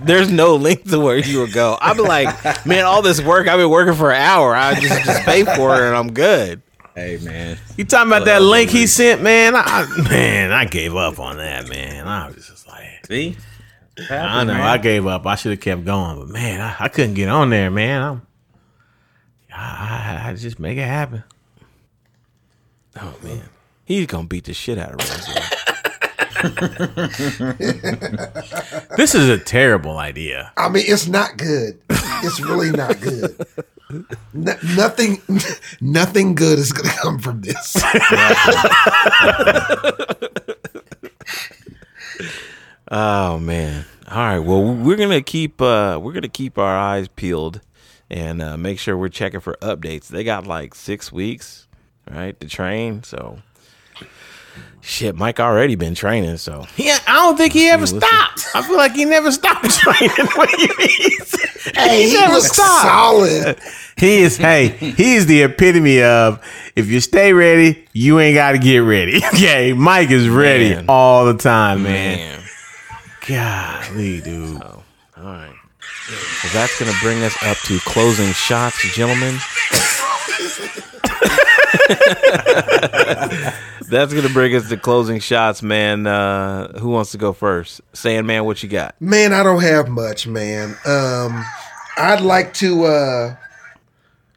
[0.02, 1.76] There's no link to where you will go.
[1.78, 4.56] I'll be like, man, all this work, I've been working for an hour.
[4.56, 6.62] I just just pay for it and I'm good.
[6.94, 7.58] Hey, man.
[7.76, 9.54] You talking about that link he sent, man?
[9.56, 12.06] I, I- man, I gave up on that, man.
[12.06, 13.36] I was just like, See?
[14.10, 15.24] I know, I gave up.
[15.26, 18.02] I should have kept going, but man, I, I couldn't get on there, man.
[18.02, 18.22] I'm,
[19.54, 21.22] I, I, I just make it happen.
[23.00, 23.48] Oh man,
[23.84, 25.40] he's gonna beat the shit out of Rosie.
[28.96, 30.52] This is a terrible idea.
[30.56, 31.80] I mean, it's not good.
[32.24, 33.46] It's really not good.
[34.32, 35.22] No- nothing,
[35.80, 37.76] nothing good is going to come from this.
[42.90, 43.86] Oh man.
[44.08, 44.38] All right.
[44.38, 47.60] Well, we're gonna keep uh we're gonna keep our eyes peeled
[48.10, 50.08] and uh, make sure we're checking for updates.
[50.08, 51.66] They got like six weeks
[52.10, 52.38] right?
[52.40, 53.02] To train.
[53.02, 53.38] So
[54.84, 56.36] shit, Mike already been training.
[56.36, 58.00] So Yeah, I don't think he ever listen.
[58.00, 58.46] stopped.
[58.54, 60.26] I feel like he never stopped training.
[60.34, 61.18] What do you mean?
[61.74, 62.82] Hey, he never looks stopped.
[62.82, 63.58] solid.
[63.96, 66.38] He is, hey, he is the epitome of
[66.76, 69.22] if you stay ready, you ain't got to get ready.
[69.32, 70.84] Okay, Mike is ready Man.
[70.90, 72.18] all the time, man.
[72.18, 72.42] man.
[73.26, 74.60] Golly, dude.
[74.62, 74.74] All
[75.16, 75.54] right.
[76.42, 79.38] So that's going to bring us up to closing shots, gentlemen.
[83.94, 86.06] That's going to bring us to closing shots, man.
[86.06, 87.80] Uh, who wants to go first?
[87.92, 89.00] Sandman, what you got?
[89.00, 90.76] Man, I don't have much, man.
[90.84, 91.44] Um,
[91.96, 93.36] I'd like to uh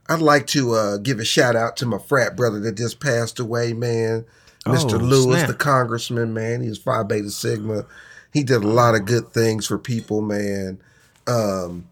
[0.10, 3.40] I'd like to uh give a shout out to my frat brother that just passed
[3.40, 4.26] away, man.
[4.66, 4.94] Mr.
[4.94, 5.48] Oh, Lewis, snap.
[5.48, 6.62] the congressman, man.
[6.62, 7.86] He was Phi Beta Sigma.
[8.34, 10.80] He did a lot of good things for people, man.
[11.26, 11.88] Um,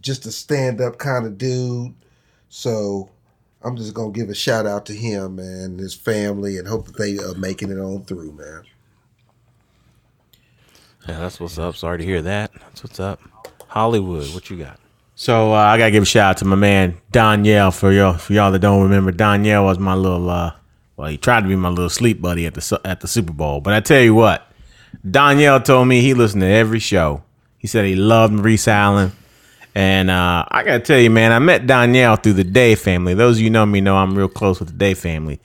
[0.00, 1.94] just a stand up kind of dude.
[2.48, 3.10] So
[3.64, 6.86] I'm just gonna give a shout out to him, man, and his family, and hope
[6.86, 8.62] that they are making it on through, man.
[11.08, 11.76] Yeah, that's what's up.
[11.76, 12.52] Sorry to hear that.
[12.52, 13.20] That's what's up.
[13.68, 14.78] Hollywood, what you got?
[15.14, 18.32] So uh, I gotta give a shout out to my man Danielle for y'all for
[18.32, 19.12] y'all that don't remember.
[19.12, 20.52] Danielle was my little uh,
[20.96, 23.60] well, he tried to be my little sleep buddy at the at the Super Bowl.
[23.60, 24.46] But I tell you what,
[25.08, 27.22] Danielle told me he listened to every show.
[27.58, 29.12] He said he loved Maurice Allen.
[29.74, 33.14] And uh, I gotta tell you, man, I met Danielle through the Day family.
[33.14, 35.40] Those of you know me know I'm real close with the Day family.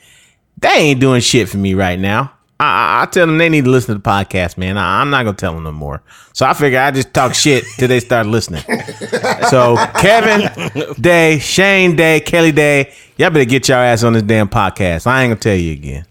[0.57, 2.33] They ain't doing shit for me right now.
[2.59, 4.77] I, I, I tell them they need to listen to the podcast, man.
[4.77, 6.01] I, I'm not gonna tell them no more.
[6.33, 8.63] So I figure I just talk shit till they start listening.
[9.49, 14.49] So Kevin Day, Shane Day, Kelly Day, y'all better get your ass on this damn
[14.49, 15.07] podcast.
[15.07, 16.05] I ain't gonna tell you again.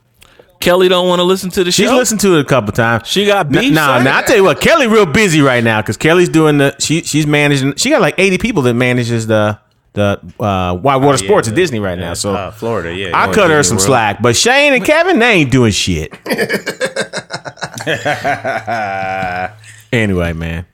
[0.66, 1.92] Kelly don't want to listen to the She's show.
[1.92, 3.06] She's listened to it a couple times.
[3.06, 4.04] She got N- beef, Nah, son?
[4.04, 4.16] nah.
[4.18, 6.74] I tell you what, Kelly real busy right now because Kelly's doing the.
[6.80, 7.76] She she's managing.
[7.76, 9.60] She got like 80 people that manages the
[9.92, 12.14] the uh, Wide Water Sports at Disney right now.
[12.14, 13.12] So uh, Florida, yeah.
[13.14, 13.86] I cut her some World.
[13.86, 16.12] slack, but Shane and Kevin they ain't doing shit.
[19.92, 20.66] anyway, man,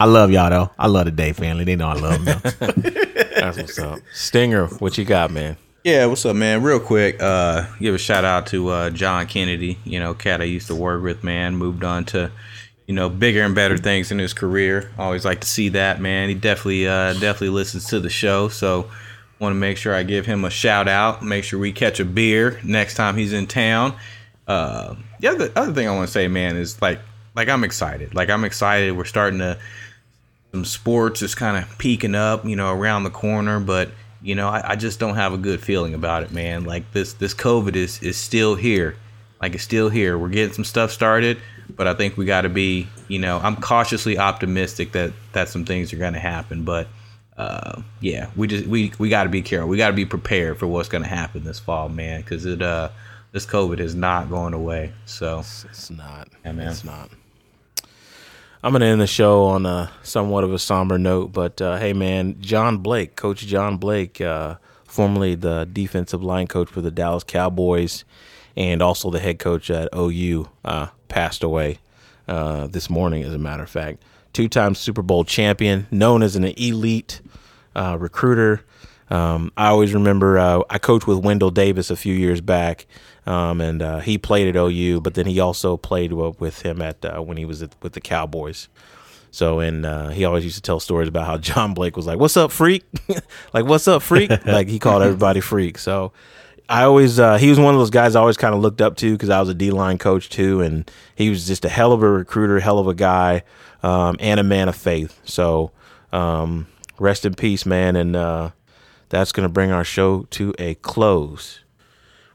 [0.00, 0.70] I love y'all though.
[0.78, 1.64] I love the Day family.
[1.64, 2.40] They know I love them.
[2.42, 2.50] though.
[3.36, 3.98] That's what's up.
[4.14, 5.58] Stinger, what you got, man?
[5.84, 6.62] Yeah, what's up, man?
[6.62, 9.76] Real quick, uh, give a shout out to uh, John Kennedy.
[9.84, 11.56] You know, cat I used to work with, man.
[11.56, 12.32] Moved on to,
[12.86, 14.90] you know, bigger and better things in his career.
[14.96, 16.30] Always like to see that, man.
[16.30, 18.48] He definitely, uh, definitely listens to the show.
[18.48, 18.88] So,
[19.38, 21.22] want to make sure I give him a shout out.
[21.22, 23.94] Make sure we catch a beer next time he's in town.
[24.48, 27.00] Uh, the other other thing I want to say, man, is like,
[27.36, 28.14] like I'm excited.
[28.14, 28.96] Like I'm excited.
[28.96, 29.58] We're starting to
[30.50, 33.90] some sports is kind of peaking up, you know, around the corner, but
[34.24, 36.64] you know, I, I just don't have a good feeling about it, man.
[36.64, 38.96] Like this this COVID is is still here.
[39.40, 40.16] Like it's still here.
[40.16, 41.38] We're getting some stuff started,
[41.76, 45.66] but I think we got to be, you know, I'm cautiously optimistic that that some
[45.66, 46.88] things are going to happen, but
[47.36, 49.68] uh, yeah, we just we we got to be careful.
[49.68, 52.62] We got to be prepared for what's going to happen this fall, man, because it
[52.62, 52.88] uh
[53.32, 54.92] this COVID is not going away.
[55.04, 56.28] So It's not.
[56.44, 56.68] Yeah, man.
[56.68, 57.10] It's not.
[58.64, 61.92] I'm gonna end the show on a somewhat of a somber note, but uh, hey,
[61.92, 64.54] man, John Blake, Coach John Blake, uh,
[64.86, 68.06] formerly the defensive line coach for the Dallas Cowboys,
[68.56, 71.78] and also the head coach at OU, uh, passed away
[72.26, 73.22] uh, this morning.
[73.22, 74.02] As a matter of fact,
[74.32, 77.20] two-time Super Bowl champion, known as an elite
[77.76, 78.62] uh, recruiter.
[79.10, 82.86] Um, I always remember uh, I coached with Wendell Davis a few years back,
[83.26, 87.04] um, and uh, he played at OU, but then he also played with him at
[87.04, 88.68] uh, when he was at, with the Cowboys.
[89.30, 92.18] So, and uh, he always used to tell stories about how John Blake was like,
[92.18, 92.84] "What's up, freak?"
[93.52, 95.78] like, "What's up, freak?" like he called everybody freak.
[95.78, 96.12] So,
[96.68, 98.96] I always uh, he was one of those guys I always kind of looked up
[98.98, 101.92] to because I was a D line coach too, and he was just a hell
[101.92, 103.42] of a recruiter, hell of a guy,
[103.82, 105.20] um, and a man of faith.
[105.24, 105.72] So,
[106.12, 108.50] um, rest in peace, man, and uh,
[109.14, 111.60] that's going to bring our show to a close.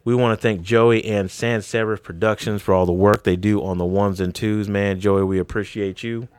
[0.06, 3.62] We want to thank Joey and Sans Serif Productions for all the work they do
[3.62, 5.02] on the ones and twos, man.
[5.02, 6.30] Joey, we appreciate you.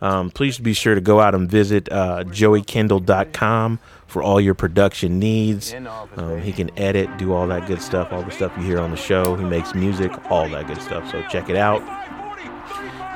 [0.00, 2.22] Um, please be sure to go out and visit uh,
[4.06, 5.74] for all your production needs.
[6.14, 8.92] Um, he can edit, do all that good stuff, all the stuff you hear on
[8.92, 9.34] the show.
[9.34, 11.10] He makes music, all that good stuff.
[11.10, 11.82] So check it out.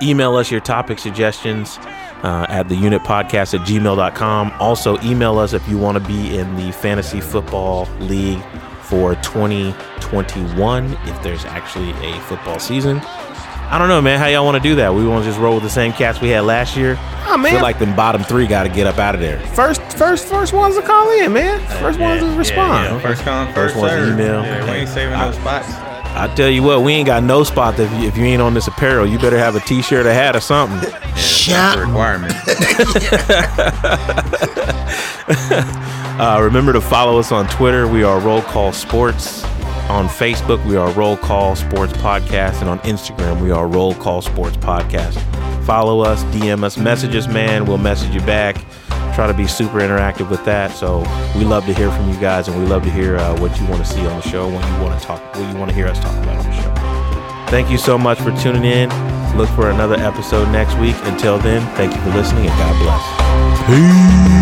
[0.03, 1.79] Email us your topic suggestions
[2.23, 4.53] uh, at the unit podcast at gmail.com.
[4.59, 8.43] Also, email us if you want to be in the fantasy football league
[8.83, 13.01] for 2021, if there's actually a football season.
[13.01, 14.19] I don't know, man.
[14.19, 14.95] How y'all want to do that?
[14.95, 16.99] We want to just roll with the same cats we had last year.
[17.27, 17.53] Oh, man.
[17.53, 19.41] Feel like the bottom three got to get up out of there.
[19.55, 21.59] First, first, first ones to call in, man.
[21.81, 22.85] First ones to respond.
[22.85, 23.01] Yeah, yeah.
[23.01, 24.09] First come, First first, one's serve.
[24.21, 24.43] email.
[24.45, 25.69] Yeah, we ain't saving those spots.
[26.15, 28.55] I tell you what, we ain't got no spot if you, if you ain't on
[28.55, 29.07] this apparel.
[29.07, 30.91] You better have a T-shirt, a hat, or something.
[30.91, 31.79] That's Shot.
[31.79, 32.33] a requirement.
[36.13, 37.89] Uh, remember to follow us on Twitter.
[37.89, 39.43] We are Roll Call Sports
[39.89, 44.21] On Facebook, we are Roll Call Sports Podcast, and on Instagram, we are Roll Call
[44.23, 45.19] Sports Podcast.
[45.65, 47.65] Follow us, DM us messages, man.
[47.65, 48.63] We'll message you back.
[49.15, 50.71] Try to be super interactive with that.
[50.73, 51.01] So
[51.37, 53.67] we love to hear from you guys, and we love to hear uh, what you
[53.67, 55.75] want to see on the show, what you want to talk, what you want to
[55.75, 56.73] hear us talk about on the show.
[57.51, 58.89] Thank you so much for tuning in.
[59.37, 60.97] Look for another episode next week.
[61.05, 63.03] Until then, thank you for listening, and God bless.
[63.67, 64.33] Peace.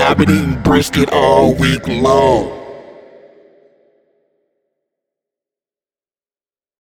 [0.00, 2.57] I've been eating brisket all week long.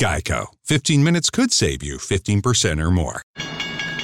[0.00, 0.48] Geico.
[0.66, 3.20] 15 minutes could save you 15% or more.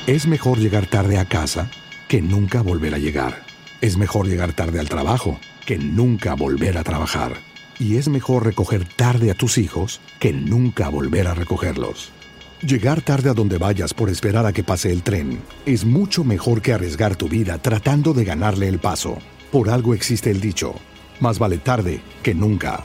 [0.07, 1.71] Es mejor llegar tarde a casa
[2.07, 3.47] que nunca volver a llegar.
[3.81, 7.39] Es mejor llegar tarde al trabajo que nunca volver a trabajar.
[7.79, 12.13] Y es mejor recoger tarde a tus hijos que nunca volver a recogerlos.
[12.61, 16.61] Llegar tarde a donde vayas por esperar a que pase el tren es mucho mejor
[16.61, 19.17] que arriesgar tu vida tratando de ganarle el paso.
[19.51, 20.75] Por algo existe el dicho,
[21.21, 22.85] más vale tarde que nunca.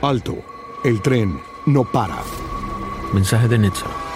[0.00, 0.38] Alto,
[0.84, 2.18] el tren no para.
[3.12, 4.11] Mensaje de Nitsa.